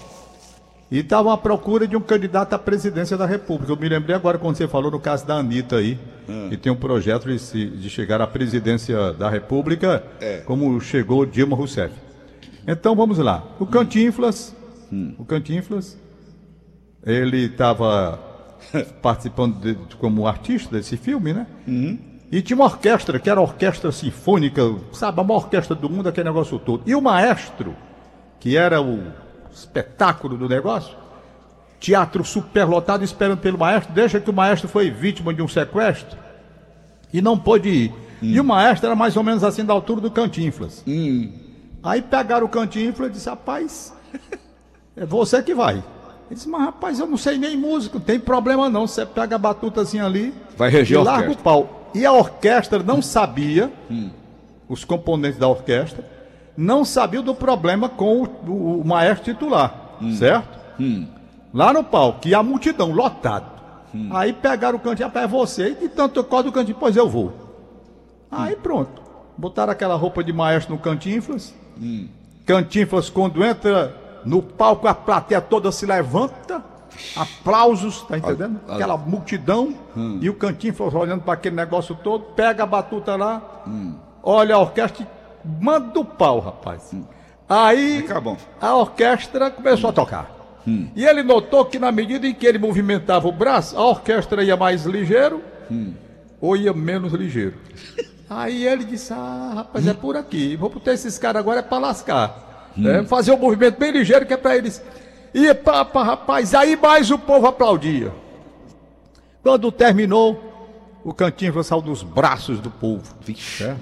e 0.92 0.99
estava 1.00 1.32
à 1.35 1.37
procura 1.37 1.88
de 1.88 1.96
um 1.96 2.00
candidato 2.00 2.52
à 2.52 2.58
presidência 2.58 3.16
da 3.16 3.26
República. 3.26 3.73
Eu 3.73 3.76
me 3.76 3.88
lembrei 3.88 4.14
agora 4.14 4.38
quando 4.38 4.54
você 4.54 4.68
falou 4.68 4.92
no 4.92 5.00
caso 5.00 5.26
da 5.26 5.35
Anitta 5.35 5.76
aí, 5.78 5.99
Ah. 6.28 6.46
que 6.50 6.56
tem 6.56 6.70
um 6.70 6.76
projeto 6.76 7.26
de, 7.26 7.38
se- 7.40 7.66
de 7.66 7.90
chegar 7.90 8.20
à 8.20 8.26
presidência 8.28 9.12
da 9.14 9.28
República, 9.28 10.04
É. 10.20 10.37
como 10.46 10.80
chegou 10.80 11.26
Dilma 11.26 11.56
Rousseff. 11.56 11.92
Então 12.66 12.94
vamos 12.96 13.18
lá. 13.18 13.44
O 13.61 13.66
Cantinflas, 13.66 14.54
Hum. 14.92 15.14
o 15.18 15.25
Cantinflas, 15.25 15.99
ele 17.04 17.44
estava 17.46 18.18
participando 19.02 19.61
de- 19.61 19.96
como 19.96 20.26
artista 20.26 20.76
desse 20.76 20.96
filme, 20.96 21.32
né? 21.32 21.46
Uhum. 21.66 21.99
E 22.30 22.42
tinha 22.42 22.56
uma 22.56 22.64
orquestra, 22.64 23.20
que 23.20 23.30
era 23.30 23.38
a 23.38 23.42
orquestra 23.42 23.92
sinfônica, 23.92 24.61
sabe, 24.92 25.20
a 25.20 25.25
maior 25.25 25.38
orquestra 25.42 25.76
do 25.76 25.88
mundo, 25.88 26.08
aquele 26.08 26.28
negócio 26.28 26.58
todo. 26.58 26.82
E 26.85 26.94
o 26.94 27.00
maestro, 27.00 27.75
que 28.40 28.56
era 28.56 28.80
o 28.82 29.00
espetáculo 29.52 30.37
do 30.37 30.49
negócio, 30.49 30.96
teatro 31.78 32.25
superlotado 32.25 33.04
esperando 33.04 33.38
pelo 33.38 33.56
maestro, 33.58 33.92
deixa 33.94 34.18
que 34.18 34.28
o 34.28 34.32
maestro 34.32 34.68
foi 34.68 34.90
vítima 34.90 35.32
de 35.32 35.40
um 35.40 35.46
sequestro 35.46 36.18
e 37.12 37.20
não 37.23 37.38
pôde 37.38 37.68
ir. 37.68 37.94
E 38.20 38.40
o 38.40 38.44
maestro 38.44 38.87
era 38.87 38.96
mais 38.96 39.16
ou 39.16 39.23
menos 39.23 39.44
assim 39.44 39.64
da 39.64 39.73
altura 39.73 40.00
do 40.00 40.11
Cantinflas. 40.11 40.82
Aí 41.87 42.02
pegaram 42.02 42.45
o 42.47 42.49
Cantinflas 42.49 43.11
e 43.11 43.12
disse, 43.12 43.28
rapaz, 43.28 43.95
é 44.97 45.07
você 45.07 45.43
que 45.43 45.55
vai. 45.55 45.75
Ele 45.76 45.85
disse, 46.35 46.49
mas 46.49 46.62
rapaz, 46.62 46.99
eu 46.99 47.07
não 47.07 47.16
sei 47.16 47.38
nem 47.38 47.57
música, 47.57 47.99
não 47.99 48.05
tem 48.05 48.19
problema 48.19 48.69
não. 48.69 48.87
Você 48.87 49.07
pega 49.07 49.37
a 49.37 49.38
batuta 49.38 49.83
assim 49.83 50.00
ali 50.00 50.35
Vai 50.57 50.69
reger 50.71 50.99
e 50.99 51.05
larga 51.05 51.31
o 51.31 51.37
pau. 51.43 51.90
E 51.95 52.05
a 52.05 52.12
orquestra 52.12 52.83
não 52.83 53.00
sabia, 53.00 53.73
os 54.69 54.85
componentes 54.85 55.38
da 55.38 55.47
orquestra, 55.49 56.05
não 56.57 56.85
sabiam 56.85 57.23
do 57.23 57.35
problema 57.35 57.88
com 57.88 58.23
o, 58.23 58.25
o- 58.50 58.81
o 58.81 58.85
maestro 58.87 59.33
titular, 59.33 59.93
certo? 60.19 60.59
Lá 61.55 61.73
no 61.73 61.85
palco, 61.85 62.26
e 62.26 62.35
a 62.35 62.43
multidão 62.43 62.90
lotada. 62.93 63.47
Aí 64.11 64.33
pegaram 64.33 64.76
o 64.76 64.81
cantinho, 64.81 65.07
rapaz, 65.09 65.25
é 65.25 65.28
você, 65.28 65.69
e 65.71 65.75
de 65.75 65.88
tanto 65.88 66.19
eu 66.21 66.25
cordo 66.25 66.49
o 66.49 66.52
cantinho, 66.52 66.76
pois 66.78 66.97
eu 66.97 67.09
vou. 67.09 67.33
Aí 68.31 68.57
pronto. 68.57 69.00
Botaram 69.38 69.71
aquela 69.73 69.95
roupa 69.95 70.25
de 70.25 70.33
maestro 70.33 70.75
no 70.75 70.81
Cantinflas. 70.81 71.55
Cantinflas, 72.45 73.11
quando 73.11 73.45
entra 73.45 73.95
no 74.25 74.42
palco, 74.42 74.87
a 74.88 74.95
plateia 74.95 75.40
toda 75.40 75.71
se 75.73 75.87
levanta. 75.87 76.62
Aplausos, 77.14 78.02
tá 78.02 78.16
entendendo? 78.16 78.59
Aquela 78.68 78.97
multidão. 78.97 79.75
E 80.21 80.30
o 80.30 80.35
Cantinflas 80.35 80.95
olhando 80.95 81.23
para 81.23 81.35
aquele 81.35 81.54
negócio 81.56 81.95
todo, 81.95 82.25
pega 82.35 82.62
a 82.62 82.66
batuta 82.66 83.16
lá, 83.16 83.64
olha 84.23 84.54
a 84.54 84.59
orquestra 84.59 85.04
e 85.04 85.64
manda 85.64 85.99
o 86.00 86.04
pau, 86.04 86.40
rapaz. 86.40 86.92
Aí 87.49 87.99
Fica 88.00 88.21
bom. 88.21 88.37
a 88.61 88.75
orquestra 88.75 89.50
começou 89.50 89.90
a 89.90 89.92
tocar. 89.92 90.30
E 90.97 91.04
ele 91.04 91.23
notou 91.23 91.64
que 91.64 91.78
na 91.78 91.92
medida 91.92 92.26
em 92.26 92.35
que 92.35 92.45
ele 92.47 92.59
movimentava 92.59 93.28
o 93.28 93.33
braço, 93.33 93.76
a 93.78 93.85
orquestra 93.87 94.42
ia 94.42 94.56
mais 94.56 94.85
ligeiro 94.85 95.40
ou 96.40 96.56
ia 96.56 96.73
menos 96.73 97.12
ligeiro. 97.12 97.54
Aí 98.28 98.66
ele 98.66 98.85
disse: 98.85 99.12
Ah, 99.12 99.52
rapaz, 99.54 99.87
é 99.87 99.95
por 99.95 100.16
aqui. 100.16 100.56
Vou 100.56 100.68
botar 100.68 100.92
esses 100.92 101.18
caras 101.18 101.40
agora 101.40 101.61
é 101.61 101.62
pra 101.62 101.78
lascar. 101.78 102.71
É, 102.85 103.02
fazer 103.04 103.33
um 103.33 103.38
movimento 103.38 103.78
bem 103.78 103.90
ligeiro 103.90 104.26
que 104.26 104.35
é 104.35 104.37
pra 104.37 104.56
eles. 104.56 104.83
E 105.33 105.52
papa, 105.54 106.02
rapaz, 106.02 106.54
aí 106.54 106.76
mais 106.76 107.11
o 107.11 107.18
povo 107.18 107.47
aplaudia. 107.47 108.12
Quando 109.42 109.71
terminou, 109.71 111.00
o 111.04 111.14
cantinho 111.14 111.62
saiu 111.62 111.80
dos 111.80 112.02
braços 112.02 112.59
do 112.61 112.71
povo. 112.71 113.02
certo? 113.37 113.80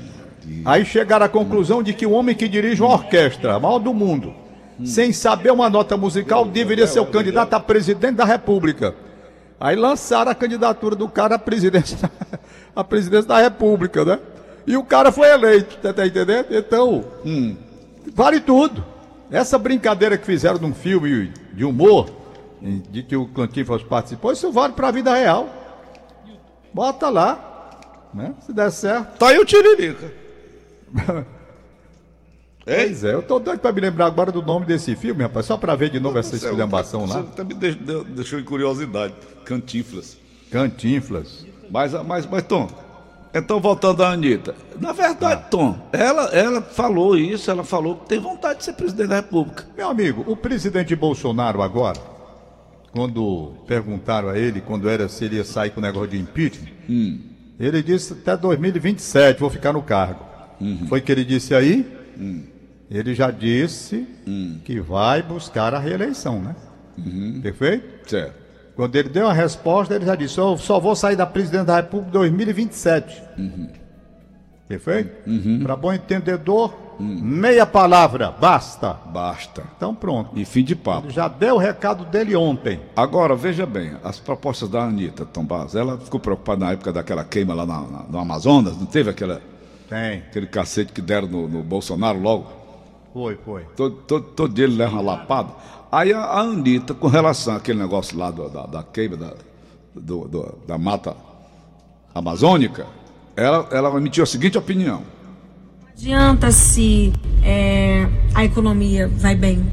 Aí 0.64 0.84
chegaram 0.84 1.24
à 1.24 1.28
conclusão 1.28 1.82
de 1.82 1.94
que 1.94 2.06
o 2.06 2.12
homem 2.12 2.34
que 2.34 2.48
dirige 2.48 2.82
uma 2.82 2.92
orquestra, 2.92 3.54
a 3.54 3.60
maior 3.60 3.78
do 3.78 3.94
mundo, 3.94 4.34
sem 4.84 5.12
saber 5.12 5.50
uma 5.50 5.70
nota 5.70 5.96
musical, 5.96 6.44
deveria 6.44 6.86
ser 6.86 7.00
o 7.00 7.06
candidato 7.06 7.54
a 7.54 7.60
presidente 7.60 8.16
da 8.16 8.24
República. 8.24 8.94
Aí 9.58 9.74
lançaram 9.74 10.30
a 10.30 10.34
candidatura 10.34 10.94
do 10.94 11.08
cara 11.08 11.36
à 11.36 11.38
presidência, 11.38 12.10
à 12.76 12.84
presidência 12.84 13.28
da 13.28 13.38
República, 13.38 14.04
né? 14.04 14.18
E 14.66 14.76
o 14.76 14.85
cara 14.85 15.12
foi 15.12 15.28
eleito, 15.28 15.76
tá, 15.78 15.92
tá 15.92 16.06
entendendo? 16.06 16.47
Então, 16.50 17.04
vale 18.14 18.40
tudo. 18.40 18.85
Essa 19.30 19.59
brincadeira 19.59 20.16
que 20.16 20.25
fizeram 20.26 20.59
num 20.59 20.75
filme 20.75 21.33
de 21.52 21.64
humor, 21.64 22.09
de 22.90 23.02
que 23.02 23.16
o 23.16 23.26
Cantinflas 23.28 23.83
participou, 23.83 24.33
isso 24.33 24.50
vale 24.52 24.73
pra 24.73 24.90
vida 24.90 25.14
real. 25.14 25.49
Bota 26.73 27.09
lá, 27.11 28.09
né? 28.14 28.35
Se 28.47 28.52
der 28.52 28.71
certo. 28.71 29.18
Tá 29.18 29.28
aí 29.28 29.38
o 29.38 29.44
Tiririca. 29.44 30.12
Pois 32.66 33.04
é, 33.04 33.12
eu 33.12 33.23
tô 33.23 33.38
doido 33.38 33.61
pra 33.61 33.73
me 33.73 33.80
lembrar 33.83 34.06
agora 34.06 34.33
do 34.33 34.40
nome 34.40 34.64
desse 34.64 34.97
filme, 34.97 35.23
rapaz, 35.23 35.44
só 35.44 35.54
pra 35.56 35.75
ver 35.76 35.90
de 35.90 36.00
novo 36.00 36.18
essa 36.18 36.35
esculhambação 36.35 37.02
lá. 37.04 37.16
Você 37.21 37.28
até 37.28 37.44
me 37.44 37.52
deix- 37.52 37.75
deu- 37.76 38.04
deixou 38.04 38.40
em 38.40 38.44
curiosidade. 38.44 39.12
Cantinflas. 39.44 40.16
Cantinflas. 40.50 41.44
Mas, 41.71 41.92
mas, 42.04 42.25
mas, 42.25 42.42
Tom, 42.44 42.66
então 43.34 43.60
voltando 43.60 44.02
à 44.02 44.10
Anitta. 44.10 44.54
Na 44.80 44.92
verdade, 44.92 45.42
Ah. 45.44 45.48
Tom, 45.50 45.78
ela, 45.92 46.24
ela 46.34 46.62
falou 46.62 47.16
isso, 47.16 47.50
ela 47.50 47.64
falou 47.64 47.96
que 47.96 48.06
tem 48.08 48.18
vontade 48.18 48.60
de 48.60 48.64
ser 48.64 48.72
presidente 48.74 49.08
da 49.08 49.16
República. 49.16 49.64
Meu 49.76 49.88
amigo, 49.88 50.24
o 50.26 50.36
presidente 50.36 50.94
Bolsonaro 50.94 51.60
agora, 51.62 51.98
quando 52.92 53.52
perguntaram 53.66 54.28
a 54.28 54.38
ele 54.38 54.60
quando 54.60 54.88
era 54.88 55.08
se 55.08 55.24
ele 55.24 55.36
ia 55.36 55.44
sair 55.44 55.70
com 55.70 55.80
o 55.80 55.82
negócio 55.82 56.08
de 56.10 56.18
impeachment, 56.18 56.70
ele 57.58 57.82
disse 57.82 58.12
até 58.12 58.36
2027 58.36 59.40
vou 59.40 59.50
ficar 59.50 59.72
no 59.72 59.82
cargo. 59.82 60.20
Foi 60.88 61.00
que 61.00 61.10
ele 61.10 61.24
disse 61.24 61.54
aí? 61.54 61.84
Ele 62.90 63.14
já 63.14 63.30
disse 63.30 64.06
que 64.64 64.78
vai 64.80 65.22
buscar 65.22 65.74
a 65.74 65.78
reeleição, 65.78 66.40
né? 66.40 66.54
Perfeito? 67.42 68.08
Certo. 68.08 68.43
Quando 68.76 68.97
ele 68.97 69.09
deu 69.09 69.28
a 69.28 69.33
resposta, 69.33 69.95
ele 69.95 70.04
já 70.07 70.14
disse: 70.14 70.38
Eu 70.38 70.57
só 70.59 70.81
vou 70.81 70.97
sair 70.97 71.16
da 71.16 71.26
presidência 71.26 71.66
da 71.66 71.76
República 71.76 72.09
em 72.11 72.12
2027. 72.12 73.23
Perfeito? 74.66 75.12
Para 75.62 75.76
bom 75.76 75.93
entendedor, 75.93 76.75
meia 76.99 77.66
palavra, 77.66 78.31
basta. 78.31 78.95
Basta. 79.07 79.62
Então 79.76 79.95
pronto. 79.95 80.31
E 80.35 80.45
fim 80.45 80.64
de 80.64 80.75
papo. 80.75 81.07
Ele 81.09 81.12
já 81.14 81.28
deu 81.28 81.57
o 81.57 81.59
recado 81.59 82.04
dele 82.07 82.35
ontem. 82.35 82.81
Agora, 82.97 83.37
veja 83.37 83.66
bem, 83.66 83.93
as 84.02 84.19
propostas 84.19 84.69
da 84.69 84.83
Anitta, 84.85 85.25
Tom 85.26 85.45
Barros, 85.45 85.75
ela 85.75 85.99
ficou 85.99 86.19
preocupada 86.19 86.64
na 86.64 86.73
época 86.73 86.93
daquela 86.93 87.23
queima 87.25 87.52
lá 87.54 87.66
na- 87.66 87.83
na- 87.83 88.04
no 88.09 88.19
Amazonas, 88.19 88.76
não 88.78 88.87
teve 88.87 89.11
aquela, 89.11 89.40
Tem. 89.88 90.19
aquele 90.21 90.47
cacete 90.47 90.93
que 90.93 91.02
deram 91.02 91.28
no, 91.28 91.47
no 91.47 91.62
Bolsonaro 91.62 92.19
logo? 92.19 92.47
Foi, 93.12 93.37
foi. 93.45 93.62
Todo, 93.76 93.97
todo, 93.97 94.25
todo 94.28 94.54
dia 94.54 94.64
ele 94.64 94.76
leva 94.76 94.95
uma 94.95 95.02
lapada. 95.02 95.50
Aí 95.96 96.12
a, 96.12 96.20
a 96.20 96.40
Anitta, 96.40 96.92
com 96.94 97.06
relação 97.08 97.54
àquele 97.56 97.78
negócio 97.78 98.18
lá 98.18 98.30
do- 98.30 98.48
da, 98.48 98.66
da 98.66 98.82
queima 98.82 99.16
da, 99.16 99.32
do- 99.94 100.26
do- 100.28 100.54
da 100.66 100.76
mata 100.76 101.14
amazônica, 102.14 102.86
ela, 103.36 103.68
ela 103.70 103.96
emitiu 103.98 104.22
a 104.22 104.26
seguinte 104.26 104.56
opinião. 104.58 105.02
adianta 105.92 106.50
se 106.50 107.12
é, 107.42 108.06
a 108.34 108.44
economia 108.44 109.08
vai 109.08 109.34
bem. 109.34 109.64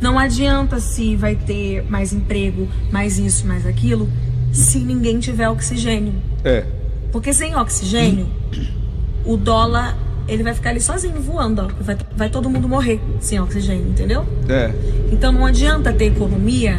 Não 0.00 0.18
adianta 0.18 0.78
se 0.80 1.16
vai 1.16 1.34
ter 1.36 1.82
mais 1.90 2.12
emprego, 2.12 2.68
mais 2.92 3.18
isso, 3.18 3.46
mais 3.46 3.66
aquilo, 3.66 4.08
se 4.52 4.78
ninguém 4.78 5.18
tiver 5.18 5.48
oxigênio. 5.48 6.14
É, 6.44 6.64
Porque 7.12 7.32
sem 7.32 7.56
oxigênio, 7.56 8.28
o 9.24 9.36
dólar 9.36 9.96
ele 10.28 10.42
vai 10.42 10.54
ficar 10.54 10.70
ali 10.70 10.80
sozinho 10.80 11.20
voando, 11.20 11.62
ó. 11.62 11.82
Vai, 11.82 11.96
vai 12.16 12.28
todo 12.30 12.48
mundo 12.50 12.68
morrer 12.68 13.00
sem 13.20 13.40
oxigênio, 13.40 13.88
entendeu? 13.88 14.24
é. 14.48 14.70
Então 15.10 15.32
não 15.32 15.46
adianta 15.46 15.92
ter 15.92 16.06
economia, 16.06 16.78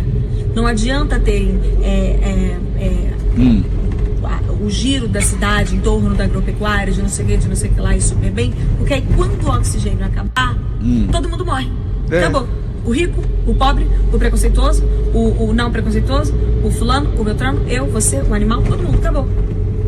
não 0.56 0.68
adianta 0.68 1.20
ter 1.20 1.50
é, 1.82 1.88
é, 1.88 2.58
é, 2.84 3.13
a- 4.24 4.51
o 4.63 4.70
giro 4.70 5.08
da 5.08 5.22
cidade 5.22 5.75
em 5.75 5.79
torno 5.79 6.13
da 6.15 6.25
agropecuária, 6.25 6.94
de 6.94 7.01
não 7.01 7.10
sei 7.10 7.25
o 7.25 7.27
que, 7.27 7.38
de 7.38 7.48
não 7.48 7.56
sei 7.56 7.70
o 7.70 7.74
que 7.74 7.79
lá, 7.82 7.96
e 7.96 8.01
super 8.01 8.32
bem, 8.32 8.53
porque 8.77 8.94
aí 8.94 9.03
quando 9.15 9.44
o 9.44 9.50
oxigênio 9.51 10.06
acabar, 10.06 10.58
todo 11.12 11.27
mundo 11.29 11.46
morre. 11.46 11.70
É. 12.12 12.20
Acabou. 12.20 12.48
O 12.86 12.91
rico, 12.91 13.22
o 13.46 13.53
pobre, 13.53 13.88
o 14.12 14.18
preconceituoso, 14.18 14.84
o, 15.13 15.46
o 15.50 15.53
não 15.53 15.72
preconceituoso, 15.72 16.34
o 16.63 16.72
fulano, 16.72 17.10
o 17.20 17.24
beltrano, 17.24 17.62
eu, 17.68 17.86
você, 17.88 18.18
o 18.22 18.34
animal, 18.34 18.62
todo 18.63 18.82
mundo, 18.82 18.98
acabou. 18.98 19.27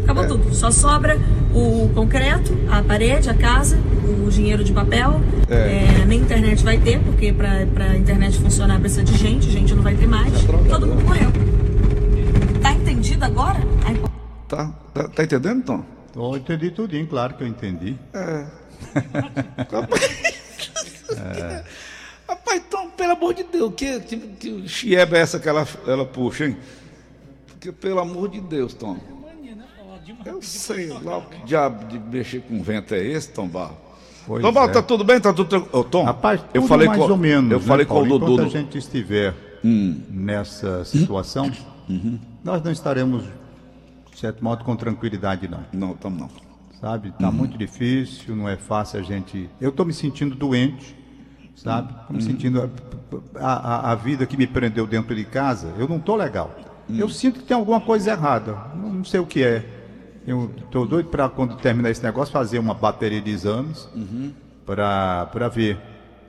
Acabou 0.04 0.28
tudo. 0.28 0.54
Só 0.54 0.70
sobra 0.72 1.18
o 1.54 1.90
concreto, 1.94 2.58
a 2.70 2.82
parede, 2.82 3.30
a 3.30 3.34
casa, 3.34 3.78
o 4.26 4.30
dinheiro 4.30 4.64
de 4.64 4.74
papel. 4.74 5.22
É, 5.50 6.06
nem 6.06 6.20
internet 6.20 6.64
vai 6.64 6.78
ter, 6.78 7.00
porque 7.00 7.34
pra, 7.34 7.66
pra 7.74 7.96
internet 7.96 8.40
funcionar 8.40 8.80
precisa 8.80 9.04
de 9.04 9.18
gente, 9.18 9.50
gente 9.50 9.74
não 9.74 9.84
vai 9.84 9.96
ter 9.96 10.08
mais. 10.08 10.32
Todo 10.70 10.88
mundo 10.88 11.04
morreu. 11.04 11.32
Tá 12.62 12.74
entendido 12.74 13.26
agora? 13.26 13.60
A 13.86 14.12
Tá, 14.48 14.68
tá, 14.94 15.08
tá 15.08 15.24
entendendo, 15.24 15.64
Tom? 15.64 15.86
Eu 16.14 16.36
entendi 16.36 16.72
tudinho, 16.72 17.08
claro 17.08 17.36
que 17.36 17.44
eu 17.44 17.48
entendi. 17.48 17.96
Rapaz, 22.28 22.62
Tom, 22.70 22.90
pelo 22.90 23.14
amor 23.14 23.34
de 23.34 23.44
Deus, 23.44 23.74
que, 23.76 24.00
tipo, 24.02 24.28
que 24.36 24.68
chieba 24.68 25.18
é 25.18 25.22
essa 25.22 25.40
que 25.40 25.48
ela, 25.48 25.66
ela 25.88 26.06
puxa, 26.06 26.48
hein? 26.48 26.58
Porque, 27.48 27.72
pelo 27.72 28.00
amor 28.00 28.30
de 28.30 28.42
Deus, 28.42 28.74
Tom. 28.74 28.98
Eu 30.26 30.42
sei 30.42 30.88
lá 30.88 31.22
que 31.22 31.46
diabo 31.46 31.86
de 31.86 32.00
mexer 32.00 32.42
com 32.42 32.62
vento 32.62 32.94
é 32.94 33.04
esse, 33.06 33.30
Tom 33.32 33.48
Barro. 33.48 33.78
Pois 34.26 34.42
Tom 34.44 34.52
Barro, 34.52 34.70
é. 34.70 34.74
tá 34.74 34.82
tudo 34.82 35.04
bem? 35.04 35.20
Tá 35.20 35.34
tudo 35.34 35.48
tranquilo? 35.50 35.80
Ô, 35.80 35.84
Tom, 35.84 36.04
Rapaz, 36.04 36.42
eu 36.54 36.64
falei 36.64 36.88
mais 36.88 37.00
com, 37.00 37.10
ou 37.10 37.18
menos. 37.18 37.52
Eu 37.52 37.60
né, 37.60 37.66
falei 37.66 37.86
com 37.86 37.94
o 37.94 37.98
Paulo? 37.98 38.20
Dudu. 38.20 38.34
Enquanto 38.34 38.48
a 38.48 38.60
gente 38.60 38.78
estiver 38.78 39.34
Hum. 39.64 40.02
nessa 40.10 40.84
situação, 40.86 41.52
Uhum. 41.88 42.20
nós 42.44 42.64
não 42.64 42.72
estaremos, 42.72 43.24
de 44.12 44.20
certo 44.20 44.44
modo, 44.44 44.64
com 44.64 44.76
tranquilidade, 44.76 45.48
não. 45.48 45.64
Não, 45.72 45.94
Tom, 45.96 46.10
não. 46.10 46.30
Sabe? 46.80 47.12
Tá 47.20 47.32
muito 47.32 47.58
difícil, 47.58 48.36
não 48.36 48.50
é 48.50 48.58
fácil 48.58 49.00
a 49.00 49.04
gente. 49.04 49.48
Eu 49.60 49.72
tô 49.72 49.86
me 49.86 49.94
sentindo 49.94 50.34
doente, 50.34 50.96
sabe? 51.56 51.94
Tô 52.08 52.14
me 52.14 52.24
sentindo. 52.24 52.72
A, 53.36 53.54
a, 53.54 53.92
a 53.92 53.96
vida 53.96 54.26
que 54.26 54.36
me 54.36 54.48
prendeu 54.48 54.88
dentro 54.88 55.14
de 55.14 55.24
casa, 55.24 55.72
eu 55.78 55.88
não 55.88 56.00
tô 56.00 56.16
legal. 56.16 56.56
Eu 56.90 57.08
sinto 57.08 57.40
que 57.40 57.46
tem 57.46 57.56
alguma 57.56 57.80
coisa 57.80 58.12
errada. 58.12 58.58
Não, 58.76 58.90
não 58.94 59.04
sei 59.04 59.20
o 59.20 59.26
que 59.26 59.44
é. 59.44 59.64
Eu 60.26 60.52
tô 60.70 60.86
doido 60.86 61.10
para 61.10 61.28
quando 61.30 61.56
terminar 61.58 61.90
esse 61.90 62.04
negócio 62.04 62.32
fazer 62.32 62.60
uma 62.60 62.74
bateria 62.74 63.22
de 63.22 63.32
exames 63.32 63.90
para 64.66 65.26
para 65.28 65.48
ver, 65.48 65.80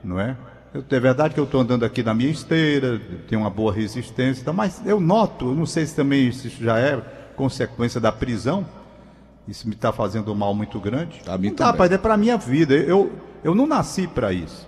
não 0.03 0.19
é? 0.19 0.35
Eu, 0.73 0.83
é 0.89 0.99
verdade 0.99 1.35
que 1.35 1.39
eu 1.39 1.43
estou 1.43 1.61
andando 1.61 1.85
aqui 1.85 2.01
na 2.01 2.13
minha 2.13 2.31
esteira, 2.31 2.99
tenho 3.27 3.41
uma 3.41 3.49
boa 3.49 3.71
resistência, 3.71 4.43
tá, 4.43 4.51
mas 4.51 4.81
eu 4.85 4.99
noto, 4.99 5.49
eu 5.49 5.55
não 5.55 5.67
sei 5.67 5.85
se 5.85 5.95
também 5.95 6.27
isso 6.27 6.49
já 6.49 6.79
é 6.79 6.99
consequência 7.35 8.01
da 8.01 8.11
prisão, 8.11 8.65
isso 9.47 9.67
me 9.67 9.75
está 9.75 9.91
fazendo 9.91 10.31
um 10.31 10.35
mal 10.35 10.55
muito 10.55 10.79
grande. 10.79 11.21
A 11.27 11.37
mim 11.37 11.49
não 11.49 11.55
dá, 11.55 11.65
rapaz, 11.67 11.91
é 11.91 11.97
para 11.97 12.17
minha 12.17 12.37
vida. 12.37 12.73
Eu, 12.73 13.11
eu 13.43 13.53
não 13.53 13.67
nasci 13.67 14.07
para 14.07 14.33
isso. 14.33 14.67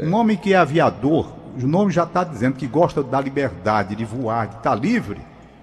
Um 0.00 0.14
homem 0.14 0.36
que 0.36 0.52
é 0.52 0.56
aviador, 0.56 1.32
o 1.62 1.66
nome 1.66 1.92
já 1.92 2.04
está 2.04 2.24
dizendo 2.24 2.56
que 2.56 2.66
gosta 2.66 3.02
da 3.02 3.20
liberdade, 3.20 3.94
de 3.94 4.04
voar, 4.04 4.48
de 4.48 4.56
estar 4.56 4.74
livre. 4.74 5.20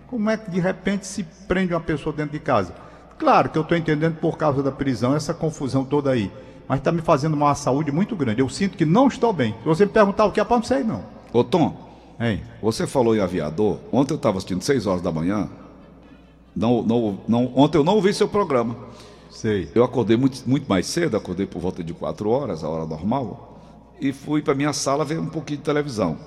Como 0.07 0.29
é 0.29 0.37
que 0.37 0.49
de 0.49 0.59
repente 0.59 1.05
se 1.05 1.23
prende 1.47 1.73
uma 1.73 1.81
pessoa 1.81 2.15
dentro 2.15 2.31
de 2.31 2.39
casa? 2.39 2.73
Claro 3.17 3.49
que 3.49 3.57
eu 3.57 3.61
estou 3.61 3.77
entendendo 3.77 4.15
por 4.15 4.37
causa 4.37 4.61
da 4.61 4.71
prisão, 4.71 5.15
essa 5.15 5.33
confusão 5.33 5.85
toda 5.85 6.11
aí. 6.11 6.31
Mas 6.67 6.79
está 6.79 6.91
me 6.91 7.01
fazendo 7.01 7.33
uma 7.33 7.53
saúde 7.55 7.91
muito 7.91 8.15
grande. 8.15 8.41
Eu 8.41 8.49
sinto 8.49 8.77
que 8.77 8.85
não 8.85 9.07
estou 9.07 9.33
bem. 9.33 9.53
Se 9.61 9.65
você 9.65 9.85
me 9.85 9.91
perguntar 9.91 10.25
o 10.25 10.31
que 10.31 10.39
é, 10.39 10.45
não 10.49 10.63
sei 10.63 10.83
não. 10.83 11.03
Ô 11.31 11.43
Tom, 11.43 11.75
Hein? 12.19 12.41
você 12.61 12.87
falou 12.87 13.15
em 13.15 13.19
aviador. 13.19 13.79
Ontem 13.91 14.13
eu 14.13 14.17
estava 14.17 14.37
assistindo 14.37 14.61
6 14.61 14.87
horas 14.87 15.01
da 15.01 15.11
manhã. 15.11 15.49
Não, 16.55 16.83
não, 16.83 17.19
não, 17.27 17.51
ontem 17.55 17.77
eu 17.77 17.83
não 17.83 17.95
ouvi 17.95 18.13
seu 18.13 18.27
programa. 18.27 18.75
Sei. 19.29 19.69
Eu 19.73 19.83
acordei 19.83 20.15
muito, 20.15 20.47
muito 20.47 20.67
mais 20.69 20.85
cedo, 20.85 21.17
acordei 21.17 21.45
por 21.45 21.59
volta 21.59 21.83
de 21.83 21.93
4 21.93 22.29
horas, 22.29 22.63
a 22.63 22.69
hora 22.69 22.85
normal, 22.85 23.59
e 23.99 24.13
fui 24.13 24.41
para 24.41 24.53
minha 24.53 24.71
sala 24.71 25.03
ver 25.03 25.19
um 25.19 25.25
pouquinho 25.25 25.57
de 25.57 25.65
televisão. 25.65 26.17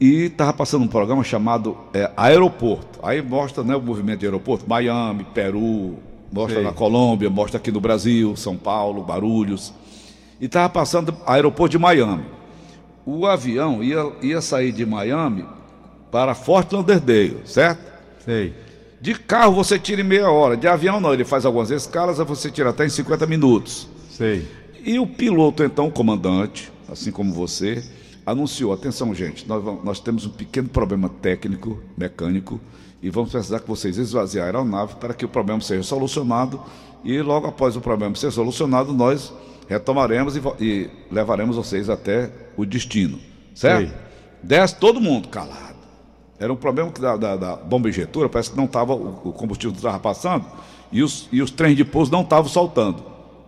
E 0.00 0.24
estava 0.24 0.52
passando 0.52 0.84
um 0.84 0.88
programa 0.88 1.24
chamado 1.24 1.76
é, 1.92 2.10
Aeroporto. 2.16 3.00
Aí 3.02 3.20
mostra 3.20 3.64
né, 3.64 3.74
o 3.74 3.82
movimento 3.82 4.20
de 4.20 4.26
aeroporto, 4.26 4.68
Miami, 4.68 5.24
Peru, 5.34 5.96
mostra 6.32 6.56
Sei. 6.56 6.64
na 6.64 6.72
Colômbia, 6.72 7.28
mostra 7.28 7.58
aqui 7.58 7.72
no 7.72 7.80
Brasil, 7.80 8.36
São 8.36 8.56
Paulo, 8.56 9.02
Barulhos. 9.02 9.72
E 10.40 10.46
estava 10.46 10.68
passando 10.68 11.16
aeroporto 11.26 11.72
de 11.72 11.78
Miami. 11.78 12.24
O 13.04 13.26
avião 13.26 13.82
ia, 13.82 14.12
ia 14.22 14.40
sair 14.40 14.70
de 14.70 14.86
Miami 14.86 15.44
para 16.12 16.34
Fort 16.34 16.72
Lauderdale, 16.72 17.38
certo? 17.44 17.80
Sei. 18.24 18.54
De 19.00 19.14
carro 19.14 19.54
você 19.54 19.78
tira 19.78 20.00
em 20.00 20.04
meia 20.04 20.30
hora, 20.30 20.56
de 20.56 20.68
avião 20.68 21.00
não, 21.00 21.12
ele 21.12 21.24
faz 21.24 21.44
algumas 21.44 21.70
escalas, 21.70 22.18
você 22.18 22.50
tira 22.50 22.70
até 22.70 22.84
em 22.84 22.88
50 22.88 23.26
minutos. 23.26 23.88
Sei. 24.10 24.46
E 24.84 24.98
o 24.98 25.06
piloto, 25.06 25.62
então, 25.62 25.88
o 25.88 25.90
comandante, 25.90 26.70
assim 26.90 27.10
como 27.10 27.32
você, 27.32 27.84
anunciou: 28.30 28.72
atenção, 28.72 29.14
gente, 29.14 29.46
nós, 29.48 29.62
vamos- 29.62 29.84
nós 29.84 30.00
temos 30.00 30.26
um 30.26 30.30
pequeno 30.30 30.68
problema 30.68 31.08
técnico, 31.08 31.80
mecânico, 31.96 32.60
e 33.02 33.10
vamos 33.10 33.30
precisar 33.30 33.60
que 33.60 33.68
vocês 33.68 33.96
esvaziem 33.96 34.42
a 34.42 34.46
aeronave 34.46 34.96
para 34.96 35.14
que 35.14 35.24
o 35.24 35.28
problema 35.28 35.60
seja 35.60 35.82
solucionado. 35.82 36.60
E 37.04 37.20
logo 37.22 37.46
após 37.46 37.76
o 37.76 37.80
problema 37.80 38.14
ser 38.16 38.30
solucionado, 38.32 38.92
nós 38.92 39.32
retomaremos 39.68 40.36
e, 40.36 40.42
e 40.60 40.90
levaremos 41.10 41.56
vocês 41.56 41.88
até 41.88 42.30
o 42.56 42.64
destino. 42.66 43.18
Certo? 43.54 43.92
Desce 44.42 44.74
todo 44.76 45.00
mundo 45.00 45.28
calado. 45.28 45.78
Era 46.40 46.52
um 46.52 46.56
problema 46.56 46.90
que 46.90 47.00
da, 47.00 47.16
da, 47.16 47.36
da 47.36 47.56
bomba 47.56 47.88
injetora, 47.88 48.28
parece 48.28 48.50
que 48.50 48.56
não 48.56 48.64
estava, 48.64 48.94
o, 48.94 49.28
o 49.28 49.32
combustível 49.32 49.74
estava 49.74 49.98
passando 49.98 50.44
e 50.92 51.02
os, 51.02 51.28
e 51.32 51.40
os 51.42 51.50
trens 51.50 51.76
de 51.76 51.84
pouso 51.84 52.10
não 52.12 52.22
estavam 52.22 52.48
soltando. 52.48 53.02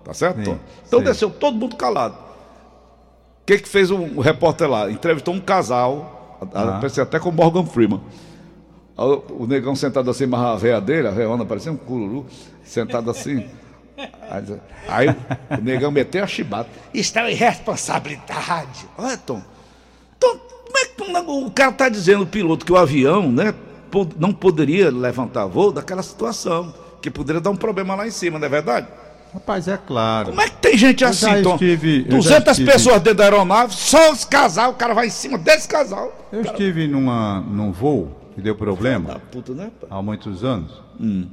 Tá 0.05 0.13
certo, 0.15 0.45
Sim? 0.45 0.59
Então 0.87 0.99
sei. 1.01 1.09
desceu 1.09 1.31
todo 1.31 1.57
mundo 1.57 1.77
calado. 1.77 2.17
O 3.51 3.53
que, 3.53 3.59
que 3.59 3.69
fez 3.69 3.91
o, 3.91 3.97
o 3.97 4.21
repórter 4.21 4.71
lá? 4.71 4.89
Entrevistou 4.89 5.35
um 5.35 5.41
casal, 5.41 6.39
Ah. 6.55 6.79
parecia 6.81 7.03
até 7.03 7.19
com 7.19 7.31
o 7.31 7.33
Morgan 7.33 7.67
Freeman. 7.67 8.01
O, 8.97 9.43
o 9.43 9.47
negão 9.49 9.75
sentado 9.75 10.09
assim, 10.09 10.25
mas 10.25 10.41
a 10.41 10.55
véia 10.55 10.81
dele, 10.81 11.09
a 11.09 11.11
véiona, 11.11 11.45
parecia 11.45 11.73
um 11.73 11.77
cururu, 11.77 12.27
sentado 12.63 13.11
assim. 13.11 13.45
Aí, 14.87 15.09
o 15.59 15.61
negão 15.61 15.91
meteu 15.91 16.23
a 16.23 16.29
chibata. 16.29 16.71
Isso 16.95 17.19
é 17.19 17.33
irresponsabilidade. 17.33 18.87
Olha, 18.97 19.17
Tom. 19.17 19.43
Tom, 20.21 20.39
como 20.97 21.19
é 21.19 21.25
que 21.25 21.31
o 21.31 21.51
cara 21.51 21.73
está 21.73 21.89
dizendo, 21.89 22.23
o 22.23 22.27
piloto, 22.29 22.65
que 22.65 22.73
o 22.73 22.77
avião 22.77 23.33
né, 23.33 23.53
não 24.17 24.33
poderia 24.33 24.93
levantar 24.93 25.47
voo 25.47 25.73
daquela 25.73 26.05
situação, 26.05 26.73
que 27.03 27.11
poderia 27.11 27.41
dar 27.41 27.51
um 27.51 27.57
problema 27.57 27.97
lá 27.97 28.07
em 28.07 28.13
cima, 28.13 28.39
não 28.39 28.47
é 28.47 28.49
verdade? 28.49 28.87
Rapaz, 29.33 29.69
é 29.69 29.77
claro. 29.77 30.29
Como 30.31 30.41
é 30.41 30.49
que 30.49 30.57
tem 30.57 30.77
gente 30.77 31.05
Eu 31.05 31.11
assim, 31.11 31.27
já 31.27 31.43
Tom? 31.43 31.53
estive- 31.55 32.01
eu 32.09 32.21
já 32.21 32.39
200 32.41 32.51
estive- 32.53 32.73
pessoas 32.73 32.97
dentro 33.01 33.19
da 33.19 33.25
aeronave, 33.25 33.73
só 33.75 34.11
os 34.13 34.25
casal, 34.25 34.73
o 34.73 34.75
cara 34.75 34.93
vai 34.93 35.07
em 35.07 35.11
cima 35.11 35.39
desse 35.39 35.69
casal. 35.69 36.13
Eu 36.33 36.43
estive 36.43 36.89
numa, 36.89 37.41
num 37.41 37.71
voo 37.71 38.17
que 38.35 38.41
deu 38.41 38.57
problema. 38.57 39.21
Puta, 39.31 39.53
né? 39.55 39.71
há 39.89 40.03
muitos 40.03 40.43
anos, 40.45 40.73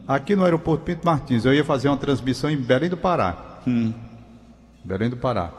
aqui 0.07 0.36
no 0.36 0.43
aeroporto 0.43 0.83
Pinto 0.83 1.05
Martins. 1.05 1.43
Eu 1.45 1.53
ia 1.53 1.63
fazer 1.65 1.88
uma 1.89 1.97
transmissão 1.97 2.49
em 2.51 2.57
Belém 2.57 2.89
do 2.89 2.97
Pará. 2.97 3.62
Belém 4.83 5.10
do 5.10 5.17
Pará. 5.17 5.51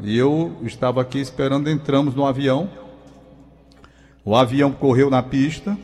E 0.00 0.16
eu 0.16 0.56
estava 0.62 1.00
aqui 1.00 1.18
esperando, 1.18 1.70
entramos 1.70 2.14
no 2.14 2.26
avião. 2.26 2.68
O 4.24 4.36
avião 4.36 4.70
correu 4.72 5.08
na 5.08 5.22
pista 5.22 5.76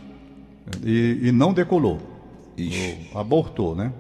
e, 0.84 1.20
e 1.22 1.32
não 1.32 1.52
decolou. 1.54 1.98
Ixi. 2.56 3.08
Abortou, 3.14 3.74
né? 3.74 3.92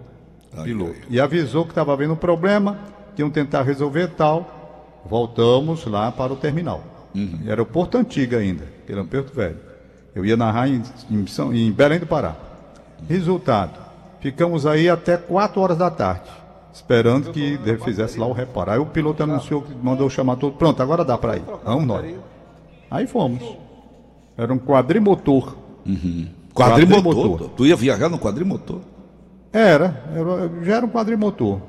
Piloto. 0.64 0.94
E 1.08 1.20
avisou 1.20 1.64
que 1.64 1.70
estava 1.70 1.92
havendo 1.92 2.12
um 2.12 2.16
problema, 2.16 2.78
que 3.16 3.22
iam 3.22 3.30
tentar 3.30 3.62
resolver 3.62 4.08
tal. 4.08 5.00
Voltamos 5.08 5.84
lá 5.86 6.12
para 6.12 6.32
o 6.32 6.36
terminal. 6.36 6.82
E 7.14 7.48
Aeroporto 7.48 7.98
antigo 7.98 8.36
ainda, 8.36 8.64
que 8.86 8.92
era 8.92 9.02
um 9.02 9.06
Porto 9.06 9.34
Velho. 9.34 9.56
Eu 10.14 10.24
ia 10.24 10.36
narrar 10.36 10.68
em, 10.68 10.82
em 11.10 11.26
São- 11.26 11.52
em 11.54 11.70
Belém 11.72 11.98
do 11.98 12.06
Pará. 12.06 12.36
Resultado, 13.08 13.78
ficamos 14.20 14.64
aí 14.66 14.88
até 14.88 15.16
4 15.16 15.60
horas 15.60 15.76
da 15.78 15.90
tarde, 15.90 16.30
esperando 16.72 17.32
que 17.32 17.58
ele 17.64 17.78
fizesse 17.78 18.18
lá 18.18 18.26
o 18.26 18.32
reparo. 18.32 18.70
Aí 18.70 18.78
o 18.78 18.86
piloto 18.86 19.22
anunciou 19.22 19.62
que 19.62 19.74
mandou 19.74 20.08
chamar 20.08 20.36
todo. 20.36 20.54
Pronto, 20.56 20.80
agora 20.82 21.04
dá 21.04 21.18
para 21.18 21.36
ir. 21.36 21.42
Vamos 21.64 21.86
nós. 21.86 22.14
Aí 22.90 23.06
fomos. 23.06 23.42
Era 24.36 24.52
um 24.52 24.58
quadrimotor. 24.58 25.56
Quadrimotor. 26.54 27.14
Quadrimotor. 27.14 27.48
Tu 27.56 27.66
ia 27.66 27.76
viajar 27.76 28.08
no 28.08 28.18
quadrimotor? 28.18 28.80
Era, 29.52 30.02
era- 30.14 30.64
já 30.64 30.76
era 30.76 30.86
um 30.86 30.88
quadrimotor. 30.88 31.60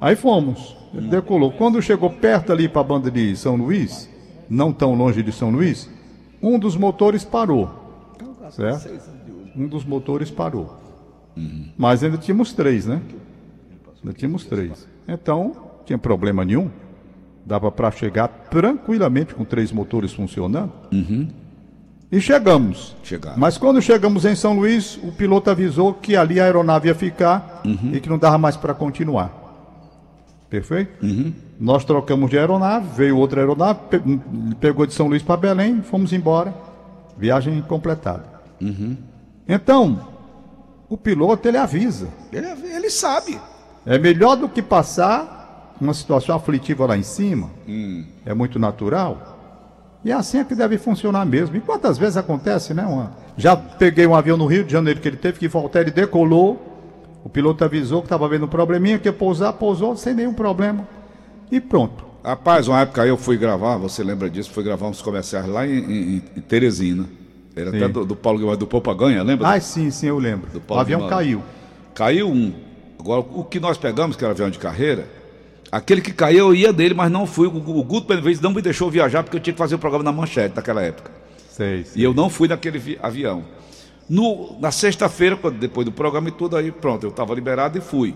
Aí 0.00 0.14
fomos, 0.16 0.76
ele 0.94 1.08
decolou. 1.08 1.52
Quando 1.52 1.80
chegou 1.80 2.10
perto 2.10 2.52
ali 2.52 2.68
para 2.68 2.80
a 2.80 2.84
banda 2.84 3.10
de 3.10 3.34
São 3.36 3.56
Luís, 3.56 4.08
não 4.50 4.72
tão 4.72 4.94
longe 4.94 5.22
de 5.22 5.32
São 5.32 5.50
Luís, 5.50 5.88
um 6.42 6.58
dos 6.58 6.76
motores 6.76 7.24
parou. 7.24 7.70
Certo? 8.50 8.80
Um 9.56 9.66
dos 9.66 9.84
motores 9.84 10.30
parou. 10.30 10.76
Mas 11.78 12.04
ainda 12.04 12.18
tínhamos 12.18 12.52
três, 12.52 12.86
né? 12.86 13.00
Ainda 14.02 14.12
tínhamos 14.14 14.44
três. 14.44 14.86
Então, 15.08 15.56
tinha 15.86 15.98
problema 15.98 16.44
nenhum. 16.44 16.68
Dava 17.46 17.72
para 17.72 17.90
chegar 17.90 18.28
tranquilamente 18.28 19.34
com 19.34 19.44
três 19.44 19.72
motores 19.72 20.12
funcionando. 20.12 20.70
E 22.12 22.20
chegamos. 22.20 22.94
Chegaram. 23.02 23.38
Mas 23.38 23.56
quando 23.56 23.80
chegamos 23.80 24.26
em 24.26 24.34
São 24.36 24.52
Luís, 24.54 24.98
o 25.02 25.10
piloto 25.10 25.48
avisou 25.50 25.94
que 25.94 26.14
ali 26.14 26.38
a 26.38 26.44
aeronave 26.44 26.88
ia 26.88 26.94
ficar 26.94 27.62
e 27.92 27.98
que 28.00 28.08
não 28.08 28.18
dava 28.18 28.36
mais 28.36 28.54
para 28.56 28.74
continuar. 28.74 29.40
Perfeito? 30.50 30.92
Nós 31.58 31.84
trocamos 31.84 32.28
de 32.30 32.38
aeronave, 32.38 32.86
veio 32.94 33.16
outra 33.16 33.40
aeronave, 33.40 33.78
pe- 33.88 34.02
pegou 34.60 34.84
de 34.84 34.92
São 34.92 35.06
Luís 35.08 35.22
para 35.22 35.38
Belém, 35.38 35.80
fomos 35.80 36.12
embora. 36.12 36.52
Viagem 37.16 37.62
completada. 37.62 38.24
Então, 39.48 40.08
o 40.90 40.96
piloto 40.98 41.48
ele 41.48 41.56
avisa. 41.56 42.08
Ele, 42.32 42.46
ele 42.46 42.90
sabe. 42.90 43.40
É 43.86 43.98
melhor 43.98 44.36
do 44.36 44.48
que 44.48 44.60
passar 44.60 45.74
uma 45.80 45.94
situação 45.94 46.36
aflitiva 46.36 46.84
lá 46.86 46.96
em 46.96 47.02
cima. 47.02 47.48
É 48.26 48.34
muito 48.34 48.58
natural. 48.58 49.38
E 50.04 50.10
é 50.10 50.14
assim 50.14 50.38
é 50.38 50.44
que 50.44 50.54
deve 50.54 50.78
funcionar 50.78 51.24
mesmo. 51.24 51.56
E 51.56 51.60
quantas 51.60 51.96
vezes 51.96 52.16
acontece, 52.16 52.74
né? 52.74 52.84
uma- 52.84 53.12
Já 53.36 53.56
peguei 53.56 54.06
um 54.06 54.14
avião 54.14 54.36
no 54.36 54.46
Rio 54.46 54.64
de 54.64 54.72
Janeiro 54.72 55.00
que 55.00 55.08
ele 55.08 55.16
teve 55.16 55.38
que 55.38 55.46
voltar, 55.48 55.80
ele 55.82 55.90
decolou. 55.90 56.68
O 57.24 57.28
piloto 57.28 57.64
avisou 57.64 58.00
que 58.00 58.06
estava 58.06 58.26
havendo 58.26 58.46
um 58.46 58.48
probleminha, 58.48 58.98
que 58.98 59.08
ia 59.08 59.12
pousar, 59.12 59.52
pousou 59.52 59.96
sem 59.96 60.12
nenhum 60.12 60.34
problema. 60.34 60.86
E 61.50 61.60
pronto. 61.60 62.04
Rapaz, 62.24 62.66
uma 62.68 62.80
época 62.80 63.06
eu 63.06 63.16
fui 63.16 63.36
gravar, 63.36 63.76
você 63.76 64.02
lembra 64.02 64.28
disso? 64.28 64.50
Fui 64.50 64.62
gravar 64.64 64.88
uns 64.88 65.00
comerciais 65.00 65.46
lá 65.46 65.66
em, 65.66 65.78
em- 65.78 66.22
em 66.36 66.40
Teresina. 66.40 67.04
Era 67.54 67.70
Sim. 67.70 67.76
até 67.76 67.88
do, 67.88 68.04
do 68.04 68.16
Paulo 68.16 68.38
Guimarães, 68.38 68.58
do 68.58 68.66
Popaganha, 68.66 69.22
lembra? 69.22 69.48
Ah, 69.48 69.60
sim, 69.60 69.90
sim, 69.90 70.06
eu 70.08 70.18
lembro. 70.18 70.48
O 70.68 70.74
avião 70.74 71.00
Guimarães. 71.00 71.26
caiu. 71.26 71.42
Caiu 71.94 72.28
um. 72.28 72.52
Agora, 72.98 73.20
o 73.20 73.44
que 73.44 73.60
nós 73.60 73.76
pegamos, 73.76 74.16
que 74.16 74.24
era 74.24 74.32
avião 74.32 74.48
de 74.50 74.58
carreira, 74.58 75.06
aquele 75.72 76.00
que 76.02 76.12
caiu 76.12 76.48
eu 76.50 76.54
ia 76.54 76.72
dele, 76.72 76.94
mas 76.94 77.10
não 77.10 77.26
fui. 77.26 77.46
O, 77.48 77.50
Guto, 77.82 78.06
pelo 78.06 78.22
menos, 78.22 78.40
não 78.40 78.52
me 78.52 78.60
deixou 78.62 78.90
viajar 78.90 79.22
porque 79.24 79.38
eu 79.38 79.40
tinha 79.40 79.54
que 79.54 79.58
fazer 79.58 79.74
o 79.74 79.78
programa 79.78 80.04
na 80.04 80.12
manchete 80.12 80.54
naquela 80.54 80.82
época. 80.82 81.10
Sei, 81.50 81.84
sei. 81.84 82.00
E 82.02 82.04
eu 82.04 82.12
não 82.14 82.28
fui 82.30 82.46
naquele 82.46 82.78
vi- 82.78 82.98
avião. 83.02 83.42
No- 84.08 84.58
na 84.60 84.70
sexta-feira, 84.70 85.36
depois 85.58 85.84
do 85.86 85.92
programa 85.92 86.28
e 86.28 86.32
tudo, 86.32 86.56
aí 86.56 86.70
pronto, 86.70 87.04
eu 87.04 87.10
estava 87.10 87.34
liberado 87.34 87.78
e 87.78 87.80
fui. 87.80 88.14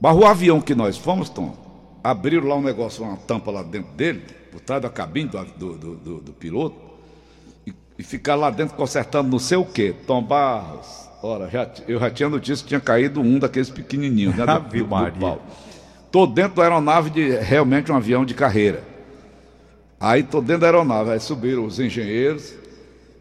Mas 0.00 0.16
o 0.16 0.26
avião 0.26 0.60
que 0.60 0.74
nós 0.74 0.96
fomos, 0.98 1.28
Tom, 1.28 1.56
abriram 2.02 2.48
lá 2.48 2.56
um 2.56 2.62
negócio, 2.62 3.04
uma 3.04 3.16
tampa 3.16 3.50
lá 3.52 3.62
dentro 3.62 3.92
dele, 3.92 4.22
por 4.50 4.60
trás 4.60 4.82
da 4.82 4.88
cabine 4.90 5.28
do, 5.28 5.44
do, 5.44 5.78
do- 5.78 5.94
do- 5.96 6.20
do 6.20 6.32
piloto, 6.32 6.76
e, 7.66 7.72
e 7.98 8.02
ficar 8.02 8.34
lá 8.34 8.50
dentro 8.50 8.74
consertando 8.76 9.30
não 9.30 9.38
sei 9.38 9.56
o 9.58 9.64
quê. 9.64 9.94
Tom 10.06 10.22
Barros, 10.22 11.08
ora, 11.22 11.48
já 11.48 11.70
eu 11.86 12.00
já 12.00 12.10
tinha 12.10 12.28
notícia 12.28 12.62
que 12.64 12.68
tinha 12.68 12.80
caído 12.80 13.20
um 13.20 13.38
daqueles 13.38 13.70
pequenininhos, 13.70 14.34
né? 14.34 14.44
Do, 14.58 14.60
do, 14.60 15.10
do 15.10 15.20
pau. 15.20 15.42
Tô 16.12 16.26
dentro 16.26 16.56
da 16.56 16.64
aeronave 16.64 17.08
de 17.08 17.30
realmente 17.36 17.90
um 17.90 17.96
avião 17.96 18.22
de 18.22 18.34
carreira. 18.34 18.84
Aí 19.98 20.22
tô 20.22 20.42
dentro 20.42 20.60
da 20.60 20.66
aeronave, 20.66 21.10
aí 21.10 21.18
subiram 21.18 21.64
os 21.64 21.80
engenheiros 21.80 22.54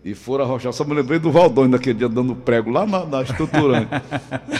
e 0.03 0.13
foram 0.13 0.43
arrochar. 0.43 0.73
Só 0.73 0.83
me 0.83 0.93
lembrei 0.93 1.17
do 1.17 1.31
Valdônio 1.31 1.71
naquele 1.71 1.99
dia 1.99 2.09
dando 2.09 2.35
prego 2.35 2.69
lá 2.69 2.85
na, 2.85 3.05
na 3.05 3.21
estruturante. 3.21 3.89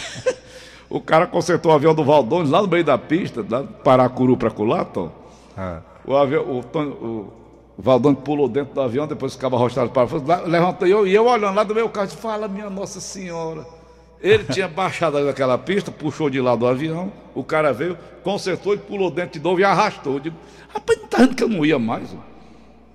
o 0.88 0.98
cara 0.98 1.26
consertou 1.26 1.72
o 1.72 1.74
avião 1.74 1.94
do 1.94 2.02
Valdônio 2.02 2.50
lá 2.50 2.62
no 2.62 2.68
meio 2.68 2.82
da 2.84 2.96
pista, 2.96 3.44
lá 3.46 3.64
Paracuru 3.64 4.34
para 4.34 4.50
Culaton. 4.50 5.12
Ah. 5.54 5.80
O, 6.02 6.16
avião, 6.16 6.42
o, 6.44 6.60
o, 6.60 7.32
o 7.76 7.82
Valdônio 7.82 8.18
pulou 8.18 8.48
dentro 8.48 8.72
do 8.72 8.80
avião, 8.80 9.06
depois 9.06 9.34
ficava 9.34 9.56
arrochado 9.56 9.90
para 9.90 10.08
fora. 10.08 10.46
Levantou 10.46 10.88
e 10.88 10.90
eu, 10.90 11.06
e 11.06 11.14
eu 11.14 11.26
olhando 11.26 11.54
lá 11.54 11.64
do 11.64 11.74
meu 11.74 11.90
carro, 11.90 12.08
fala, 12.08 12.48
minha 12.48 12.70
Nossa 12.70 12.98
Senhora. 12.98 13.81
Ele 14.22 14.44
tinha 14.44 14.68
baixado 14.68 15.16
ali 15.16 15.26
daquela 15.26 15.58
pista, 15.58 15.90
puxou 15.90 16.30
de 16.30 16.40
lá 16.40 16.54
do 16.54 16.66
avião, 16.66 17.12
o 17.34 17.42
cara 17.42 17.72
veio, 17.72 17.98
consertou 18.22 18.72
e 18.74 18.78
pulou 18.78 19.10
dentro 19.10 19.38
de 19.38 19.44
novo 19.44 19.60
e 19.60 19.64
arrastou. 19.64 20.14
Eu 20.14 20.20
digo, 20.20 20.36
rapaz, 20.68 20.98
não 21.00 21.08
tá 21.08 21.26
que 21.28 21.42
eu 21.42 21.48
não 21.48 21.64
ia 21.66 21.78
mais? 21.78 22.14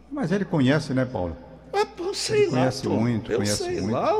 Mas 0.09 0.31
ele 0.31 0.45
conhece, 0.45 0.93
né, 0.93 1.03
Paulo? 1.05 1.35
Ah, 1.73 1.85
eu 1.99 2.13
sei 2.13 2.45
lá. 2.45 2.51
conhece 2.51 2.83
Tom. 2.83 2.89
muito, 2.91 3.31
eu 3.31 3.37
conhece 3.39 3.63
sei 3.63 3.81
muito. 3.81 3.93
lá. 3.93 4.11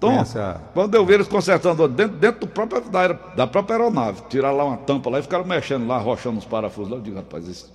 Tom, 0.00 0.10
conhece 0.12 0.38
a- 0.38 0.60
quando 0.72 0.94
eu 0.94 1.04
vi 1.04 1.12
eles 1.14 1.28
consertando 1.28 1.86
dentro, 1.88 2.16
dentro 2.16 2.40
do 2.40 2.46
próprio, 2.46 2.80
da, 2.88 3.08
da 3.08 3.46
própria 3.46 3.76
aeronave, 3.76 4.22
tiraram 4.30 4.56
lá 4.56 4.64
uma 4.64 4.76
tampa 4.78 5.10
lá 5.10 5.18
e 5.18 5.22
ficaram 5.22 5.44
mexendo 5.44 5.86
lá, 5.86 5.96
arrochando 5.96 6.38
os 6.38 6.44
parafusos 6.46 6.90
lá. 6.90 6.96
Eu 6.96 7.02
digo, 7.02 7.16
rapaz, 7.16 7.46
esse, 7.48 7.66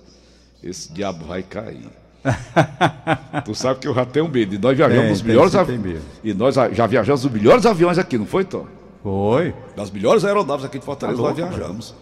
esse 0.62 0.92
diabo 0.92 1.24
vai 1.24 1.42
cair. 1.42 1.88
tu 3.44 3.54
sabe 3.54 3.80
que 3.80 3.88
eu 3.88 3.94
já 3.94 4.04
tenho 4.04 4.28
medo. 4.28 4.54
E 4.54 4.58
nós 4.58 4.76
viajamos 4.76 5.06
Tem, 5.08 5.16
tem, 5.16 5.26
melhores 5.26 5.54
aviões. 5.54 6.00
E 6.22 6.34
nós 6.34 6.54
já 6.72 6.86
viajamos 6.86 7.24
nos 7.24 7.32
melhores 7.32 7.66
aviões 7.66 7.98
aqui, 7.98 8.16
não 8.18 8.26
foi, 8.26 8.44
Tom? 8.44 8.66
Foi. 9.02 9.54
Das 9.76 9.90
melhores 9.90 10.24
aeronaves 10.24 10.64
aqui 10.64 10.78
de 10.78 10.84
Fortaleza, 10.84 11.20
Tá 11.20 11.28
nós 11.28 11.36
viajamos. 11.36 11.94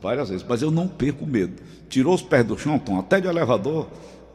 Várias 0.00 0.28
vezes. 0.28 0.46
Mas 0.48 0.62
eu 0.62 0.70
não 0.70 0.86
perco 0.86 1.26
medo. 1.26 1.54
Tirou 1.88 2.14
os 2.14 2.22
pés 2.22 2.44
do 2.44 2.56
chão, 2.58 2.78
Tom, 2.78 2.98
até 2.98 3.20
de 3.20 3.26
elevador, 3.26 3.86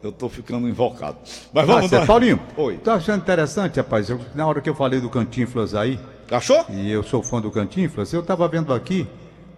eu 0.04 0.12
tô 0.12 0.28
ficando 0.28 0.68
invocado. 0.68 1.18
Mas 1.54 1.66
vamos 1.66 1.92
lá. 1.92 2.06
Paulinho, 2.06 2.40
Oi. 2.58 2.78
tô 2.78 2.92
achando 2.92 3.22
interessante, 3.22 3.78
rapaz. 3.78 4.10
Eu- 4.10 4.20
na 4.36 4.46
hora 4.48 4.62
que 4.62 4.70
eu 4.70 4.76
falei 4.76 5.00
do 5.00 5.10
Cantinflas 5.10 5.76
aí, 5.76 6.00
Achou? 6.32 6.66
e 6.70 6.92
eu 6.92 7.04
sou 7.04 7.22
fã 7.24 7.40
do 7.42 7.52
Cantinflas, 7.52 8.12
eu 8.14 8.22
estava 8.22 8.48
vendo 8.48 8.74
aqui 8.74 9.08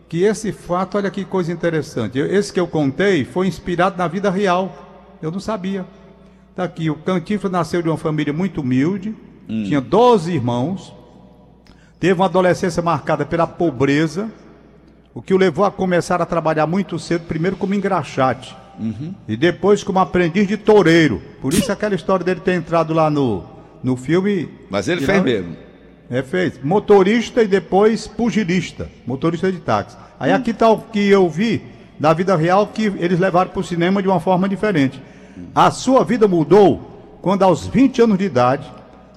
que 0.10 0.24
esse 0.24 0.52
fato, 0.52 0.98
olha 0.98 1.10
que 1.10 1.24
coisa 1.24 1.52
interessante. 1.52 2.20
Esse 2.20 2.52
que 2.52 2.60
eu 2.60 2.68
contei 2.68 3.24
foi 3.24 3.48
inspirado 3.48 3.98
na 3.98 4.08
vida 4.08 4.30
real. 4.30 4.91
Eu 5.22 5.32
não 5.32 5.40
sabia. 5.40 5.86
Tá 6.56 6.64
aqui, 6.64 6.90
o 6.90 6.96
Cantinflas 6.96 7.52
nasceu 7.52 7.82
de 7.82 7.88
uma 7.90 7.98
família 7.98 8.34
muito 8.34 8.62
humilde, 8.62 9.16
tinha 9.48 9.80
12 9.82 10.32
irmãos, 10.34 10.94
teve 12.00 12.14
uma 12.14 12.26
adolescência 12.26 12.82
marcada 12.82 13.26
pela 13.26 13.46
pobreza, 13.48 14.30
o 15.14 15.22
que 15.22 15.34
o 15.34 15.38
levou 15.38 15.66
a 15.66 15.72
começar 15.72 16.22
a 16.22 16.26
trabalhar 16.26 16.66
muito 16.68 16.98
cedo, 17.00 17.26
primeiro 17.26 17.56
como 17.58 17.74
engraxate. 17.74 18.56
E 19.28 19.36
depois 19.38 19.84
como 19.84 20.00
aprendiz 20.00 20.48
de 20.48 20.58
toureiro. 20.58 21.22
Por 21.42 21.54
isso 21.54 21.72
aquela 21.72 21.94
história 21.94 22.26
dele 22.26 22.40
ter 22.40 22.54
entrado 22.54 22.94
lá 22.94 23.10
no, 23.10 23.44
no 23.84 23.96
filme. 23.96 24.50
Mas 24.70 24.88
ele 24.88 25.02
fez 25.06 25.18
lá- 25.20 25.24
mesmo. 25.24 25.56
é, 26.10 26.24
fez. 26.24 26.60
Motorista 26.64 27.44
e 27.44 27.48
depois 27.48 28.08
pugilista. 28.08 28.90
Motorista 29.06 29.52
de 29.52 29.60
táxi. 29.60 29.96
Aí 30.20 30.32
aqui 30.32 30.52
tá 30.54 30.70
o 30.70 30.80
que 30.80 31.08
eu 31.10 31.30
vi 31.30 31.62
da 32.02 32.14
vida 32.14 32.36
real 32.36 32.66
que 32.66 32.86
eles 32.98 33.20
levaram 33.20 33.52
para 33.52 33.60
o 33.60 33.64
cinema 33.64 34.02
de 34.02 34.08
uma 34.08 34.20
forma 34.20 34.50
diferente. 34.50 35.00
A 35.54 35.70
sua 35.70 36.04
vida 36.04 36.28
mudou 36.28 37.20
quando, 37.22 37.44
aos 37.44 37.68
20 37.68 38.02
anos 38.02 38.18
de 38.18 38.26
idade, 38.26 38.66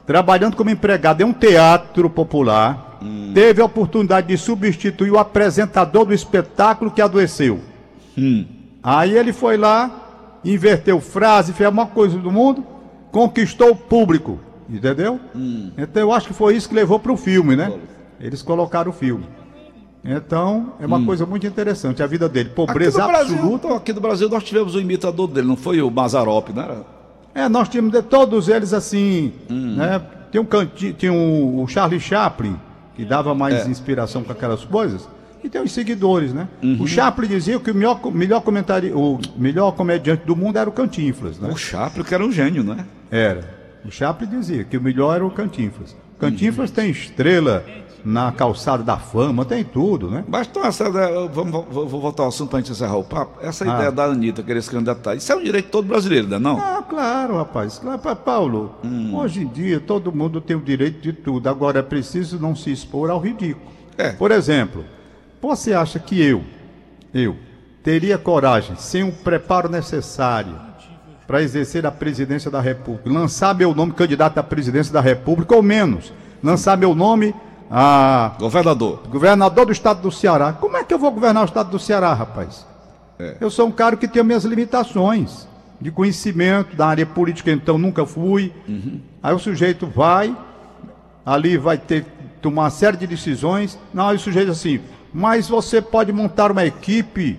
trabalhando 0.06 0.54
como 0.54 0.68
empregado 0.68 1.22
em 1.22 1.24
um 1.24 1.32
teatro 1.32 2.10
popular, 2.10 2.98
teve 3.32 3.62
a 3.62 3.64
oportunidade 3.64 4.26
de 4.26 4.36
substituir 4.36 5.10
o 5.10 5.18
apresentador 5.18 6.04
do 6.04 6.12
espetáculo 6.12 6.90
que 6.90 7.00
adoeceu. 7.00 7.60
Aí 8.82 9.16
ele 9.16 9.32
foi 9.32 9.56
lá, 9.56 10.40
inverteu 10.44 11.00
frase, 11.00 11.54
fez 11.54 11.66
a 11.66 11.70
maior 11.70 11.88
coisa 11.88 12.18
do 12.18 12.30
mundo, 12.30 12.62
conquistou 13.10 13.70
o 13.70 13.76
público, 13.76 14.38
entendeu? 14.68 15.18
Então 15.78 16.02
eu 16.02 16.12
acho 16.12 16.28
que 16.28 16.34
foi 16.34 16.54
isso 16.54 16.68
que 16.68 16.74
levou 16.74 17.00
para 17.00 17.12
o 17.12 17.16
filme, 17.16 17.56
né? 17.56 17.72
Eles 18.20 18.42
colocaram 18.42 18.90
o 18.90 18.94
filme. 18.94 19.24
Então, 20.04 20.74
é 20.80 20.86
uma 20.86 21.02
coisa 21.04 21.24
muito 21.24 21.46
interessante, 21.46 22.02
a 22.02 22.06
vida 22.06 22.28
dele. 22.28 22.50
Pobreza 22.50 23.02
aqui 23.02 23.12
Brasil, 23.12 23.34
absoluta. 23.36 23.68
Tom, 23.68 23.74
aqui 23.74 23.92
no 23.92 24.00
Brasil 24.00 24.28
nós 24.28 24.44
tivemos 24.44 24.74
o 24.74 24.80
imitador 24.80 25.28
dele, 25.28 25.46
não 25.46 25.56
foi 25.56 25.80
o 25.80 25.90
Mazarop, 25.90 26.50
não 26.50 26.62
era? 26.62 26.82
É, 27.34 27.48
nós 27.48 27.68
tínhamos 27.68 27.90
de 27.92 28.02
todos 28.02 28.48
eles 28.48 28.72
assim, 28.72 29.32
né? 29.48 30.00
Tem 30.30 30.40
um 30.40 30.44
canti, 30.44 30.92
tinha 30.92 31.12
um, 31.12 31.62
o 31.62 31.66
Charlie 31.66 31.98
Chaplin, 32.00 32.56
que 32.94 33.04
dava 33.04 33.34
mais 33.34 33.66
É. 33.66 33.68
inspiração 33.70 34.22
com 34.22 34.30
aquelas 34.30 34.64
coisas, 34.64 35.08
e 35.42 35.48
tem 35.48 35.60
os 35.62 35.72
seguidores, 35.72 36.32
né? 36.32 36.48
O 36.80 36.86
Chaplin 36.86 37.26
dizia 37.28 37.58
que 37.58 37.70
o 37.70 37.74
melhor, 37.74 38.00
melhor 38.12 38.40
comentário, 38.42 38.96
o 38.98 39.18
melhor 39.36 39.72
comediante 39.72 40.24
do 40.26 40.36
mundo 40.36 40.58
era 40.58 40.68
o 40.68 40.72
Cantinflas, 40.72 41.38
né? 41.38 41.48
O 41.50 41.56
Chaplin, 41.56 42.04
que 42.04 42.14
era 42.14 42.24
um 42.24 42.30
gênio, 42.30 42.62
né? 42.62 42.84
Era. 43.10 43.54
O 43.84 43.90
Chaplin 43.90 44.28
dizia 44.28 44.64
que 44.64 44.76
o 44.76 44.80
melhor 44.82 45.14
era 45.14 45.26
o 45.26 45.30
Cantinflas. 45.30 45.96
Cantinflas 46.18 46.70
tem 46.70 46.88
estrela 46.90 47.64
na 48.04 48.30
calçada 48.30 48.82
da 48.82 48.98
fama, 48.98 49.44
tem 49.44 49.64
tudo, 49.64 50.10
né? 50.10 50.24
Mas 50.28 50.46
então, 50.46 50.64
essa 50.64 50.90
vamos, 51.28 51.64
vou, 51.70 51.88
vou 51.88 52.00
voltar 52.00 52.24
ao 52.24 52.28
assunto 52.28 52.50
para 52.50 52.58
a 52.58 52.60
gente 52.60 52.72
encerrar 52.72 52.96
o 52.96 53.04
papo. 53.04 53.38
Essa 53.40 53.64
Ah. 53.64 53.74
ideia 53.76 53.90
da 53.90 54.04
Anitta 54.04 54.42
querer 54.42 54.62
se 54.62 54.70
candidatar, 54.70 55.14
isso 55.14 55.32
é 55.32 55.36
um 55.36 55.42
direito 55.42 55.70
todo 55.70 55.88
brasileiro, 55.88 56.28
não 56.28 56.36
é 56.36 56.40
não? 56.40 56.58
Ah, 56.58 56.84
claro, 56.88 57.36
rapaz. 57.36 57.80
Paulo, 58.24 58.74
hoje 59.14 59.42
em 59.42 59.48
dia 59.48 59.80
todo 59.80 60.12
mundo 60.12 60.40
tem 60.40 60.54
o 60.54 60.60
direito 60.60 61.00
de 61.00 61.12
tudo. 61.12 61.48
Agora 61.48 61.78
é 61.78 61.82
preciso 61.82 62.38
não 62.38 62.54
se 62.54 62.70
expor 62.70 63.08
ao 63.08 63.18
ridículo. 63.18 63.72
É. 63.96 64.10
Por 64.12 64.30
exemplo, 64.30 64.84
você 65.40 65.72
acha 65.72 65.98
que 65.98 66.20
eu, 66.22 66.42
eu, 67.12 67.36
teria 67.82 68.18
coragem, 68.18 68.76
sem 68.76 69.02
o 69.02 69.12
preparo 69.12 69.68
necessário 69.68 70.56
para 71.26 71.42
exercer 71.42 71.86
a 71.86 71.90
presidência 71.90 72.50
da 72.50 72.60
República, 72.60 73.10
lançar 73.10 73.54
meu 73.54 73.74
nome 73.74 73.92
candidato 73.92 74.36
à 74.38 74.42
presidência 74.42 74.92
da 74.92 75.00
República, 75.00 75.54
ou 75.54 75.62
menos, 75.62 76.12
lançar 76.42 76.76
meu 76.76 76.94
nome 76.94 77.34
a 77.70 78.34
Governador. 78.38 79.02
governador 79.08 79.66
do 79.66 79.72
estado 79.72 80.02
do 80.02 80.10
Ceará. 80.10 80.52
Como 80.52 80.76
é 80.76 80.84
que 80.84 80.92
eu 80.92 80.98
vou 80.98 81.10
governar 81.10 81.42
o 81.42 81.46
estado 81.46 81.70
do 81.70 81.78
Ceará, 81.78 82.12
rapaz? 82.12 82.66
É. 83.18 83.36
Eu 83.40 83.50
sou 83.50 83.68
um 83.68 83.72
cara 83.72 83.96
que 83.96 84.08
tem 84.08 84.22
minhas 84.22 84.44
limitações 84.44 85.48
de 85.80 85.90
conhecimento 85.90 86.76
da 86.76 86.86
área 86.86 87.06
política, 87.06 87.50
então 87.50 87.78
nunca 87.78 88.06
fui. 88.06 88.52
Aí 89.22 89.34
o 89.34 89.38
sujeito 89.38 89.86
vai, 89.86 90.36
ali 91.24 91.56
vai 91.56 91.78
ter 91.78 92.04
que 92.04 92.10
tomar 92.40 92.62
uma 92.62 92.70
série 92.70 92.96
de 92.96 93.06
decisões. 93.06 93.78
Não, 93.92 94.08
aí 94.08 94.16
o 94.16 94.20
sujeito 94.20 94.50
assim, 94.50 94.80
mas 95.12 95.48
você 95.48 95.80
pode 95.80 96.12
montar 96.12 96.50
uma 96.50 96.64
equipe 96.64 97.38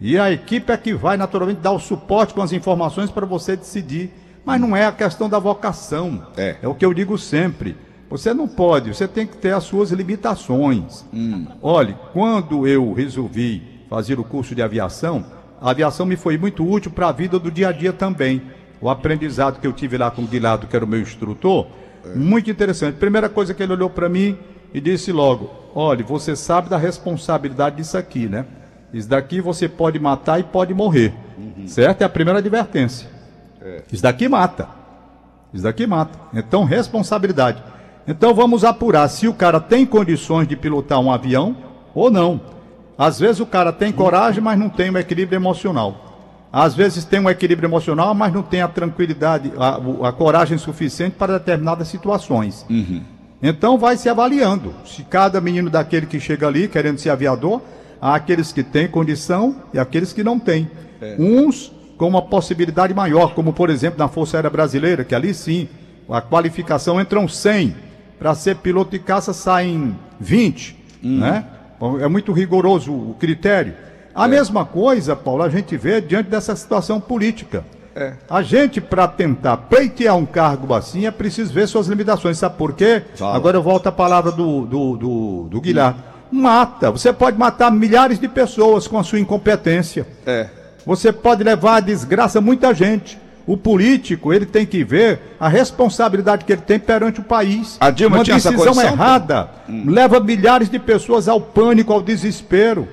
e 0.00 0.18
a 0.18 0.30
equipe 0.30 0.70
é 0.72 0.76
que 0.76 0.94
vai 0.94 1.16
naturalmente 1.16 1.60
dar 1.60 1.72
o 1.72 1.78
suporte 1.78 2.34
com 2.34 2.42
as 2.42 2.52
informações 2.52 3.10
para 3.10 3.24
você 3.24 3.56
decidir. 3.56 4.12
Mas 4.44 4.60
não 4.60 4.76
é 4.76 4.86
a 4.86 4.92
questão 4.92 5.28
da 5.28 5.38
vocação. 5.38 6.28
É. 6.36 6.56
É 6.62 6.68
o 6.68 6.74
que 6.74 6.84
eu 6.84 6.94
digo 6.94 7.18
sempre. 7.18 7.76
Você 8.08 8.32
não 8.32 8.46
pode, 8.46 8.94
você 8.94 9.08
tem 9.08 9.26
que 9.26 9.36
ter 9.36 9.52
as 9.52 9.64
suas 9.64 9.90
limitações. 9.90 11.04
Olhe, 11.60 11.96
quando 12.12 12.66
eu 12.66 12.92
resolvi 12.92 13.62
fazer 13.90 14.18
o 14.18 14.24
curso 14.24 14.54
de 14.54 14.62
aviação, 14.62 15.24
a 15.60 15.70
aviação 15.70 16.06
me 16.06 16.16
foi 16.16 16.38
muito 16.38 16.68
útil 16.68 16.90
para 16.90 17.08
a 17.08 17.12
vida 17.12 17.38
do 17.38 17.50
dia 17.50 17.68
a 17.68 17.72
dia 17.72 17.92
também. 17.92 18.42
O 18.80 18.88
aprendizado 18.88 19.60
que 19.60 19.66
eu 19.66 19.72
tive 19.72 19.96
lá 19.96 20.10
com 20.10 20.22
o 20.22 20.26
Guilherme, 20.26 20.66
que 20.66 20.76
era 20.76 20.84
o 20.84 20.88
meu 20.88 21.00
instrutor, 21.00 21.66
muito 22.14 22.50
interessante. 22.50 22.96
Primeira 22.96 23.28
coisa 23.28 23.52
que 23.54 23.62
ele 23.62 23.72
olhou 23.72 23.90
para 23.90 24.08
mim 24.08 24.38
e 24.72 24.80
disse 24.80 25.10
logo: 25.10 25.50
Olhe, 25.74 26.02
você 26.02 26.36
sabe 26.36 26.68
da 26.68 26.76
responsabilidade 26.76 27.76
disso 27.76 27.98
aqui, 27.98 28.28
né? 28.28 28.46
Isso 28.92 29.08
daqui 29.08 29.40
você 29.40 29.68
pode 29.68 29.98
matar 29.98 30.38
e 30.38 30.44
pode 30.44 30.72
morrer. 30.72 31.12
Certo? 31.66 32.02
É 32.02 32.04
a 32.04 32.08
primeira 32.08 32.38
advertência. 32.38 33.08
Isso 33.92 34.02
daqui 34.02 34.28
mata. 34.28 34.68
Isso 35.52 35.64
daqui 35.64 35.86
mata. 35.86 36.18
Então, 36.32 36.64
responsabilidade. 36.64 37.62
Então, 38.06 38.34
vamos 38.34 38.64
apurar 38.64 39.08
se 39.08 39.26
o 39.26 39.34
cara 39.34 39.60
tem 39.60 39.84
condições 39.84 40.46
de 40.46 40.56
pilotar 40.56 41.00
um 41.00 41.10
avião 41.10 41.56
ou 41.94 42.10
não. 42.10 42.40
Às 42.98 43.18
vezes 43.20 43.40
o 43.40 43.46
cara 43.46 43.72
tem 43.72 43.92
coragem, 43.92 44.42
mas 44.42 44.58
não 44.58 44.68
tem 44.68 44.90
um 44.90 44.96
equilíbrio 44.96 45.36
emocional. 45.36 46.02
Às 46.52 46.74
vezes 46.74 47.04
tem 47.04 47.20
um 47.20 47.28
equilíbrio 47.28 47.66
emocional, 47.66 48.14
mas 48.14 48.32
não 48.32 48.42
tem 48.42 48.62
a 48.62 48.68
tranquilidade, 48.68 49.52
a, 49.58 50.08
a 50.08 50.12
coragem 50.12 50.56
suficiente 50.56 51.16
para 51.18 51.38
determinadas 51.38 51.88
situações. 51.88 52.64
Então 53.42 53.76
vai 53.76 53.96
se 53.98 54.08
avaliando. 54.08 54.72
Se 54.86 55.02
cada 55.02 55.40
menino 55.40 55.68
daquele 55.68 56.06
que 56.06 56.18
chega 56.18 56.46
ali 56.46 56.68
querendo 56.68 56.98
ser 56.98 57.10
aviador, 57.10 57.60
há 58.00 58.14
aqueles 58.14 58.52
que 58.52 58.62
têm 58.62 58.88
condição 58.88 59.56
e 59.74 59.78
aqueles 59.78 60.14
que 60.14 60.24
não 60.24 60.38
têm. 60.38 60.70
Uns 61.18 61.70
com 61.98 62.08
uma 62.08 62.22
possibilidade 62.22 62.94
maior, 62.94 63.34
como 63.34 63.52
por 63.52 63.68
exemplo 63.68 63.98
na 63.98 64.08
Força 64.08 64.38
Aérea 64.38 64.50
Brasileira, 64.50 65.04
que 65.04 65.14
ali 65.14 65.34
sim, 65.34 65.68
a 66.08 66.22
qualificação 66.22 66.98
entram 67.00 67.28
100. 67.28 67.74
Para 68.18 68.34
ser 68.34 68.56
piloto 68.56 68.90
de 68.92 68.98
caça 68.98 69.32
saem 69.32 69.96
20, 70.18 70.76
né? 71.02 71.44
Bom, 71.78 71.98
É 72.00 72.08
muito 72.08 72.32
rigoroso 72.32 72.92
o 72.92 73.14
critério. 73.18 73.74
A 74.14 74.26
mesma 74.26 74.64
coisa, 74.64 75.14
Paulo, 75.14 75.42
a 75.42 75.48
gente 75.50 75.76
vê 75.76 76.00
diante 76.00 76.30
dessa 76.30 76.56
situação 76.56 76.98
política. 77.00 77.62
A 78.28 78.42
gente, 78.42 78.80
para 78.80 79.06
tentar 79.08 79.56
pleitear 79.56 80.16
um 80.16 80.26
cargo 80.26 80.72
assim, 80.74 81.06
é 81.06 81.10
preciso 81.10 81.52
ver 81.52 81.66
suas 81.66 81.86
limitações. 81.86 82.38
Sabe 82.38 82.56
por 82.56 82.74
quê? 82.74 83.02
Fala. 83.14 83.36
Agora 83.36 83.56
eu 83.56 83.62
volto 83.62 83.86
à 83.86 83.92
palavra 83.92 84.30
do, 84.32 84.66
do, 84.66 84.96
do, 84.96 85.48
do 85.50 85.60
Guilherme. 85.60 86.00
Mata. 86.30 86.90
Você 86.90 87.12
pode 87.12 87.38
matar 87.38 87.70
milhares 87.70 88.18
de 88.18 88.28
pessoas 88.28 88.86
com 88.86 88.98
a 88.98 89.02
sua 89.04 89.18
incompetência. 89.20 90.06
É. 90.26 90.48
Você 90.84 91.10
pode 91.12 91.42
levar 91.42 91.76
à 91.76 91.80
desgraça 91.80 92.40
muita 92.40 92.74
gente. 92.74 93.18
O 93.46 93.56
político, 93.56 94.32
ele 94.32 94.44
tem 94.44 94.66
que 94.66 94.82
ver 94.82 95.20
a 95.38 95.48
responsabilidade 95.48 96.44
que 96.44 96.52
ele 96.52 96.62
tem 96.62 96.80
perante 96.80 97.20
o 97.20 97.22
país. 97.22 97.76
A 97.78 97.90
Dilma 97.90 98.16
Uma 98.16 98.24
tinha 98.24 98.36
essa 98.36 98.50
decisão 98.50 98.74
condição, 98.74 98.96
pô? 98.96 99.02
errada 99.02 99.50
leva 99.68 100.18
milhares 100.18 100.68
de 100.68 100.78
pessoas 100.80 101.28
ao 101.28 101.40
pânico, 101.40 101.92
ao 101.92 102.02
desespero. 102.02 102.88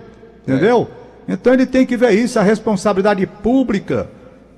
Entendeu? 0.47 0.87
Então 1.27 1.53
ele 1.53 1.65
tem 1.65 1.85
que 1.85 1.97
ver 1.97 2.11
isso, 2.11 2.37
a 2.37 2.43
responsabilidade 2.43 3.25
pública. 3.25 4.09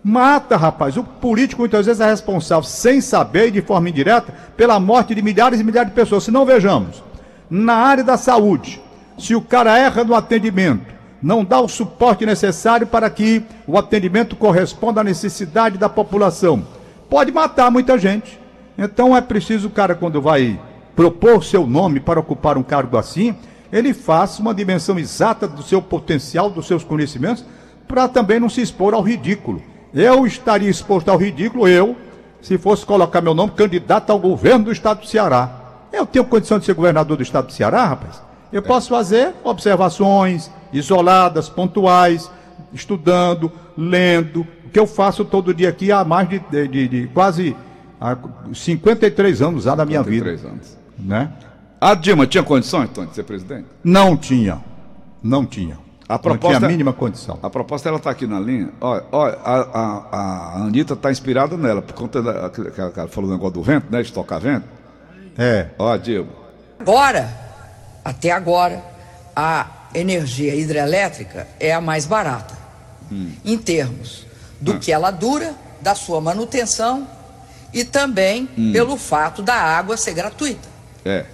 Mata, 0.04 0.58
rapaz. 0.58 0.98
O 0.98 1.04
político 1.04 1.62
muitas 1.62 1.86
vezes 1.86 2.02
é 2.02 2.06
responsável, 2.10 2.64
sem 2.64 3.00
saber 3.00 3.48
e 3.48 3.52
de 3.52 3.62
forma 3.62 3.90
indireta, 3.90 4.34
pela 4.58 4.80
morte 4.80 5.16
de 5.16 5.22
milhares 5.22 5.60
e 5.60 5.64
milhares 5.64 5.90
de 5.90 5.96
pessoas. 5.96 6.24
Se 6.24 6.32
não 6.32 6.46
vejamos, 6.46 7.02
na 7.50 7.74
área 7.74 8.04
da 8.04 8.18
saúde, 8.18 8.82
se 9.18 9.34
o 9.34 9.42
cara 9.42 9.78
erra 9.78 10.04
no 10.04 10.14
atendimento, 10.14 10.94
não 11.26 11.44
dá 11.44 11.60
o 11.60 11.68
suporte 11.68 12.24
necessário 12.24 12.86
para 12.86 13.10
que 13.10 13.42
o 13.66 13.80
atendimento 13.80 14.36
corresponda 14.36 15.02
à 15.02 15.04
necessidade 15.04 15.76
da 15.76 15.90
população, 15.90 16.64
pode 17.10 17.32
matar 17.32 17.72
muita 17.72 17.98
gente. 17.98 18.40
Então 18.78 19.18
é 19.18 19.22
preciso 19.22 19.68
o 19.68 19.72
cara, 19.72 19.96
quando 19.96 20.22
vai 20.22 20.60
propor 20.96 21.44
seu 21.44 21.66
nome 21.66 22.00
para 22.00 22.20
ocupar 22.20 22.60
um 22.60 22.64
cargo 22.64 22.96
assim, 22.96 23.36
ele 23.74 23.92
faça 23.92 24.40
uma 24.40 24.54
dimensão 24.54 25.00
exata 25.00 25.48
do 25.48 25.64
seu 25.64 25.82
potencial, 25.82 26.48
dos 26.48 26.68
seus 26.68 26.84
conhecimentos, 26.84 27.44
para 27.88 28.08
também 28.08 28.40
não 28.40 28.48
se 28.48 28.62
expor 28.62 28.94
ao 28.94 29.02
ridículo. 29.02 29.64
Eu 29.96 30.28
estaria 30.28 30.70
exposto 30.70 31.10
ao 31.10 31.18
ridículo, 31.18 31.68
eu, 31.68 31.96
se 32.40 32.56
fosse 32.56 32.86
colocar 32.86 33.22
meu 33.22 33.34
nome 33.34 33.54
candidato 33.54 34.12
ao 34.12 34.20
governo 34.20 34.66
do 34.66 34.72
estado 34.72 35.00
do 35.00 35.08
Ceará. 35.08 35.50
Eu 35.92 36.06
tenho 36.06 36.26
condição 36.26 36.60
de 36.60 36.66
ser 36.66 36.76
governador 36.76 37.18
do 37.18 37.24
estado 37.24 37.48
do 37.48 37.52
Ceará, 37.52 37.84
rapaz? 37.84 38.22
Eu 38.54 38.62
posso 38.62 38.90
fazer 38.90 39.34
observações 39.44 40.52
isoladas, 40.78 41.50
pontuais, 41.50 42.30
estudando, 42.74 43.52
lendo, 43.78 44.42
o 44.66 44.70
que 44.70 44.80
eu 44.80 44.86
faço 44.88 45.24
todo 45.26 45.54
dia 45.54 45.70
aqui 45.70 45.92
há 45.92 46.04
mais 46.04 46.28
de, 46.30 46.40
de- 46.40 46.68
de- 46.68 46.88
de 46.88 47.08
quase 47.08 47.56
há 48.00 48.18
53 48.54 49.42
anos 49.42 49.64
já 49.64 49.76
da 49.76 49.86
minha 49.86 50.04
vida. 50.04 50.26
33 50.26 50.46
anos. 50.54 50.78
Né? 50.98 51.32
A 51.80 51.94
Dilma 51.94 52.26
tinha 52.28 52.44
condições, 52.44 52.90
Tony, 52.90 53.08
de 53.08 53.16
ser 53.16 53.24
presidente? 53.24 53.66
Não 53.84 54.16
tinha. 54.18 54.60
Não 55.22 55.46
tinha. 55.46 55.78
A 56.08 56.14
Não 56.14 56.20
proposta- 56.20 56.58
tinha 56.60 56.68
a 56.68 56.72
mínima 56.72 56.94
condição. 56.94 57.40
A 57.42 57.50
proposta 57.50 57.90
ela 57.90 57.98
está 57.98 58.12
aqui 58.12 58.28
na 58.28 58.40
linha. 58.40 58.70
Olha, 58.80 59.04
olha 59.12 59.38
a, 59.44 59.60
a, 59.60 60.06
a 60.12 60.58
Anitta 60.64 60.94
está 60.94 61.10
inspirada 61.12 61.58
nela, 61.58 61.82
por 61.82 61.94
conta 61.96 62.22
da, 62.22 62.50
que, 62.50 62.64
que 62.70 62.80
ela 62.80 63.08
falou 63.08 63.30
do 63.30 63.34
negócio 63.34 63.54
do 63.56 63.64
vento, 63.64 63.88
né? 63.90 64.04
De 64.04 64.14
tocar 64.14 64.40
vento. 64.40 64.66
É. 65.38 65.70
Ó, 65.80 65.96
Dilma. 65.98 66.30
Agora, 66.80 67.28
até 68.04 68.32
agora, 68.32 68.84
a 69.36 69.66
energia 69.98 70.54
hidrelétrica 70.56 71.48
é 71.60 71.74
a 71.74 71.82
mais 71.82 72.06
barata, 72.06 72.56
em 73.44 73.58
termos 73.58 74.26
do 74.60 74.80
que 74.80 74.92
ela 74.92 75.12
dura, 75.12 75.54
da 75.82 75.94
sua 75.96 76.20
manutenção 76.22 77.08
e 77.74 77.84
também 77.84 78.48
pelo 78.74 78.98
fato 78.98 79.42
da 79.42 79.54
água 79.56 79.96
ser 79.98 80.14
gratuita 80.14 80.68
É. 81.04 81.26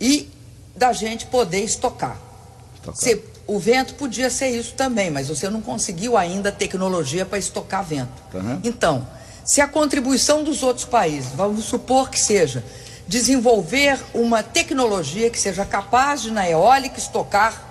e 0.00 0.28
da 0.76 0.92
gente 0.92 1.26
poder 1.26 1.60
estocar. 1.64 2.16
Estocar. 2.74 2.96
Se- 2.96 3.22
o 3.46 3.58
vento 3.60 3.94
podia 3.94 4.28
ser 4.28 4.48
isso 4.48 4.74
também, 4.74 5.08
mas 5.08 5.28
você 5.28 5.48
não 5.48 5.62
conseguiu 5.62 6.16
ainda 6.16 6.50
tecnologia 6.50 7.24
para 7.24 7.38
estocar 7.38 7.84
vento. 7.84 8.10
Vendo? 8.32 8.60
Então, 8.66 9.06
se 9.44 9.60
a 9.60 9.68
contribuição 9.68 10.42
dos 10.42 10.64
outros 10.64 10.84
países, 10.84 11.30
vamos 11.34 11.64
supor 11.64 12.10
que 12.10 12.18
seja 12.18 12.64
desenvolver 13.06 13.98
uma 14.12 14.42
tecnologia 14.42 15.30
que 15.30 15.38
seja 15.38 15.64
capaz 15.64 16.22
de 16.22 16.32
na 16.32 16.48
eólica 16.50 16.98
estocar, 16.98 17.65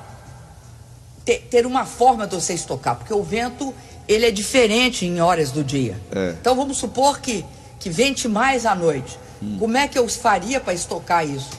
te- 1.25 1.39
ter 1.39 1.65
uma 1.65 1.85
forma 1.85 2.25
de 2.27 2.35
você 2.35 2.53
estocar, 2.53 2.95
porque 2.95 3.13
o 3.13 3.23
vento 3.23 3.73
ele 4.07 4.25
é 4.25 4.31
diferente 4.31 5.05
em 5.05 5.19
horas 5.19 5.51
do 5.51 5.63
dia. 5.63 5.99
É. 6.15 6.35
Então 6.39 6.55
vamos 6.55 6.77
supor 6.77 7.19
que, 7.19 7.43
que 7.79 7.89
vente 7.89 8.27
mais 8.27 8.65
à 8.65 8.75
noite. 8.75 9.17
Como 9.59 9.75
é 9.77 9.87
que 9.87 9.97
eu 9.99 10.07
faria 10.07 10.59
para 10.59 10.73
estocar 10.73 11.27
isso? 11.27 11.49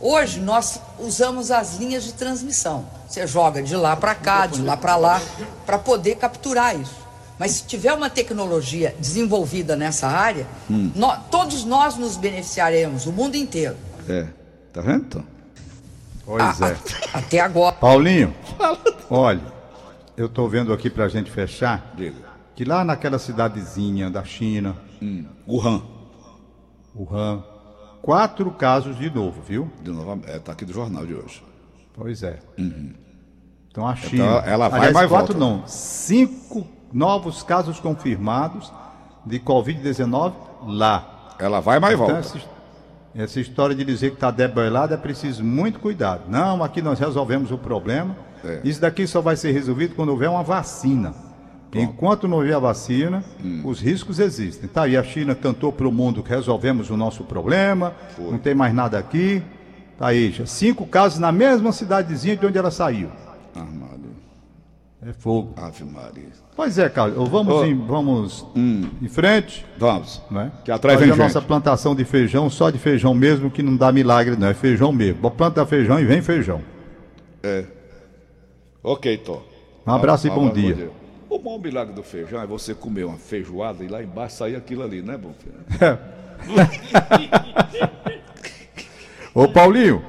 Hoje 0.00 0.40
nós 0.40 0.80
usamos 0.98 1.50
as 1.50 1.76
linhas 1.76 2.04
de 2.04 2.12
transmissão. 2.12 2.84
Você 3.08 3.26
joga 3.26 3.62
de 3.62 3.74
lá 3.76 3.96
para 3.96 4.14
cá, 4.14 4.46
de 4.46 4.60
lá 4.62 4.76
para 4.76 4.96
lá, 4.96 5.20
para 5.64 5.78
poder 5.78 6.16
capturar 6.16 6.78
isso. 6.78 6.94
Mas 7.38 7.52
se 7.52 7.64
tiver 7.64 7.92
uma 7.94 8.10
tecnologia 8.10 8.94
desenvolvida 8.98 9.74
nessa 9.76 10.06
área, 10.06 10.46
nó- 10.68 11.16
todos 11.30 11.64
nós 11.64 11.96
nos 11.96 12.16
beneficiaremos, 12.16 13.06
o 13.06 13.12
mundo 13.12 13.36
inteiro. 13.36 13.76
É. 14.08 14.26
Tá 14.72 14.80
vendo? 14.80 15.24
Pois 16.24 16.62
A- 16.62 16.68
é. 16.68 16.72
a- 16.72 16.76
até 17.18 17.40
agora. 17.40 17.74
Paulinho, 17.76 18.34
olha, 19.10 19.40
eu 20.16 20.26
estou 20.26 20.48
vendo 20.48 20.72
aqui 20.72 20.88
para 20.90 21.04
a 21.04 21.08
gente 21.08 21.30
fechar 21.30 21.92
Diga. 21.96 22.16
que 22.54 22.64
lá 22.64 22.84
naquela 22.84 23.18
cidadezinha 23.18 24.10
da 24.10 24.24
China, 24.24 24.76
Wuhan. 25.48 25.82
Wuhan, 26.94 27.42
quatro 28.02 28.50
casos 28.52 28.96
de 28.98 29.10
novo, 29.10 29.40
viu? 29.42 29.70
De 29.82 29.90
novo, 29.90 30.20
é, 30.26 30.38
tá 30.38 30.52
aqui 30.52 30.64
do 30.64 30.72
jornal 30.72 31.06
de 31.06 31.14
hoje. 31.14 31.42
Pois 31.94 32.22
é. 32.22 32.38
Então 33.70 33.86
a 33.86 33.94
China. 33.96 34.24
Uhum. 34.24 34.44
ela 34.44 34.68
vai, 34.68 34.78
aliás, 34.80 34.94
mas 34.94 35.08
quatro 35.08 35.38
volta. 35.38 35.56
não. 35.56 35.66
Cinco 35.66 36.66
novos 36.92 37.42
casos 37.42 37.80
confirmados 37.80 38.70
de 39.24 39.38
Covid-19 39.40 40.32
lá. 40.66 41.34
Ela 41.38 41.60
vai, 41.60 41.78
mas 41.80 41.94
Então, 41.94 42.06
volta. 42.06 42.20
essa, 42.20 42.38
essa 43.14 43.40
história 43.40 43.74
de 43.74 43.84
dizer 43.84 44.10
que 44.10 44.16
está 44.16 44.30
debelado 44.30 44.92
é 44.92 44.96
preciso 44.96 45.42
muito 45.42 45.78
cuidado. 45.80 46.24
Não, 46.28 46.62
aqui 46.62 46.82
nós 46.82 46.98
resolvemos 46.98 47.50
o 47.50 47.56
problema. 47.58 48.14
É. 48.44 48.60
Isso 48.64 48.80
daqui 48.80 49.06
só 49.06 49.20
vai 49.20 49.36
ser 49.36 49.52
resolvido 49.52 49.94
quando 49.94 50.08
houver 50.10 50.28
uma 50.28 50.42
vacina. 50.42 51.14
Enquanto 51.74 52.28
não 52.28 52.36
houver 52.38 52.54
a 52.54 52.58
vacina, 52.58 53.24
Hum. 53.42 53.62
os 53.64 53.80
riscos 53.80 54.18
existem. 54.18 54.68
Tá 54.68 54.82
aí, 54.82 54.94
a 54.96 55.02
China 55.02 55.34
cantou 55.34 55.72
para 55.72 55.88
o 55.88 55.92
mundo 55.92 56.22
que 56.22 56.28
resolvemos 56.28 56.90
o 56.90 56.96
nosso 56.98 57.24
problema, 57.24 57.94
não 58.18 58.36
tem 58.38 58.54
mais 58.54 58.74
nada 58.74 58.98
aqui. 58.98 59.42
Tá 59.98 60.08
aí, 60.08 60.30
já 60.32 60.44
cinco 60.44 60.86
casos 60.86 61.18
na 61.18 61.32
mesma 61.32 61.72
cidadezinha 61.72 62.36
de 62.36 62.44
onde 62.44 62.58
ela 62.58 62.70
saiu. 62.70 63.08
Armado. 63.54 64.02
É 65.04 65.12
fogo. 65.14 65.54
Ave 65.56 65.84
Maria. 65.84 66.28
Pois 66.54 66.78
é, 66.78 66.88
Carlos, 66.88 67.28
vamos, 67.28 67.54
Ô. 67.54 67.64
em, 67.64 67.74
vamos 67.74 68.46
em 68.54 69.08
frente. 69.08 69.64
Vamos. 69.78 70.20
né? 70.30 70.52
Que 70.64 70.70
atrás 70.70 70.98
Fazer 70.98 71.10
vem 71.10 71.20
a 71.20 71.24
nossa 71.26 71.40
gente. 71.40 71.48
plantação 71.48 71.94
de 71.94 72.04
feijão, 72.04 72.50
só 72.50 72.68
de 72.70 72.78
feijão 72.78 73.14
mesmo, 73.14 73.50
que 73.50 73.62
não 73.62 73.76
dá 73.76 73.90
milagre, 73.90 74.36
não. 74.36 74.46
É 74.48 74.54
feijão 74.54 74.92
mesmo. 74.92 75.30
Planta 75.30 75.64
feijão 75.64 75.98
e 75.98 76.04
vem 76.04 76.20
feijão. 76.20 76.60
Ok, 78.82 79.18
Tom. 79.18 79.42
Um 79.86 79.92
abraço 79.92 80.26
e 80.26 80.30
Ah, 80.30 80.34
bom 80.34 80.48
ah, 80.48 80.52
dia. 80.52 80.90
O 81.30 81.38
maior 81.38 81.58
milagre 81.58 81.94
do 81.94 82.02
feijão 82.02 82.40
é 82.42 82.46
você 82.46 82.74
comer 82.74 83.04
uma 83.04 83.16
feijoada 83.16 83.84
e 83.84 83.88
lá 83.88 84.02
embaixo 84.02 84.36
sair 84.36 84.56
aquilo 84.56 84.82
ali, 84.82 85.00
né, 85.02 85.16
bom 85.16 85.32
filho? 85.38 85.54
Ô 89.34 89.48
Paulinho, 89.48 90.02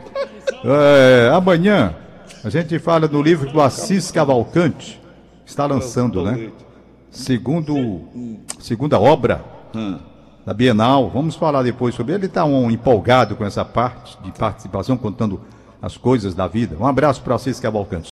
é, 0.65 1.29
amanhã 1.33 1.95
a 2.43 2.49
gente 2.49 2.77
fala 2.79 3.07
no 3.07 3.21
livro 3.21 3.49
do 3.51 3.61
Assis 3.61 4.11
Cavalcante, 4.11 4.99
que 5.45 5.49
está 5.49 5.65
lançando, 5.65 6.23
né? 6.23 6.51
Segundo, 7.09 8.01
segunda 8.59 8.99
obra 8.99 9.45
da 10.45 10.53
Bienal. 10.53 11.09
Vamos 11.09 11.35
falar 11.35 11.63
depois 11.63 11.95
sobre 11.95 12.13
ele. 12.13 12.21
Ele 12.21 12.25
está 12.25 12.43
um, 12.43 12.69
empolgado 12.69 13.35
com 13.35 13.45
essa 13.45 13.63
parte 13.63 14.17
de 14.23 14.31
participação, 14.31 14.97
contando 14.97 15.39
as 15.81 15.95
coisas 15.95 16.33
da 16.33 16.47
vida. 16.47 16.75
Um 16.77 16.87
abraço 16.87 17.21
para 17.21 17.35
Assis 17.35 17.59
Cavalcante. 17.59 18.01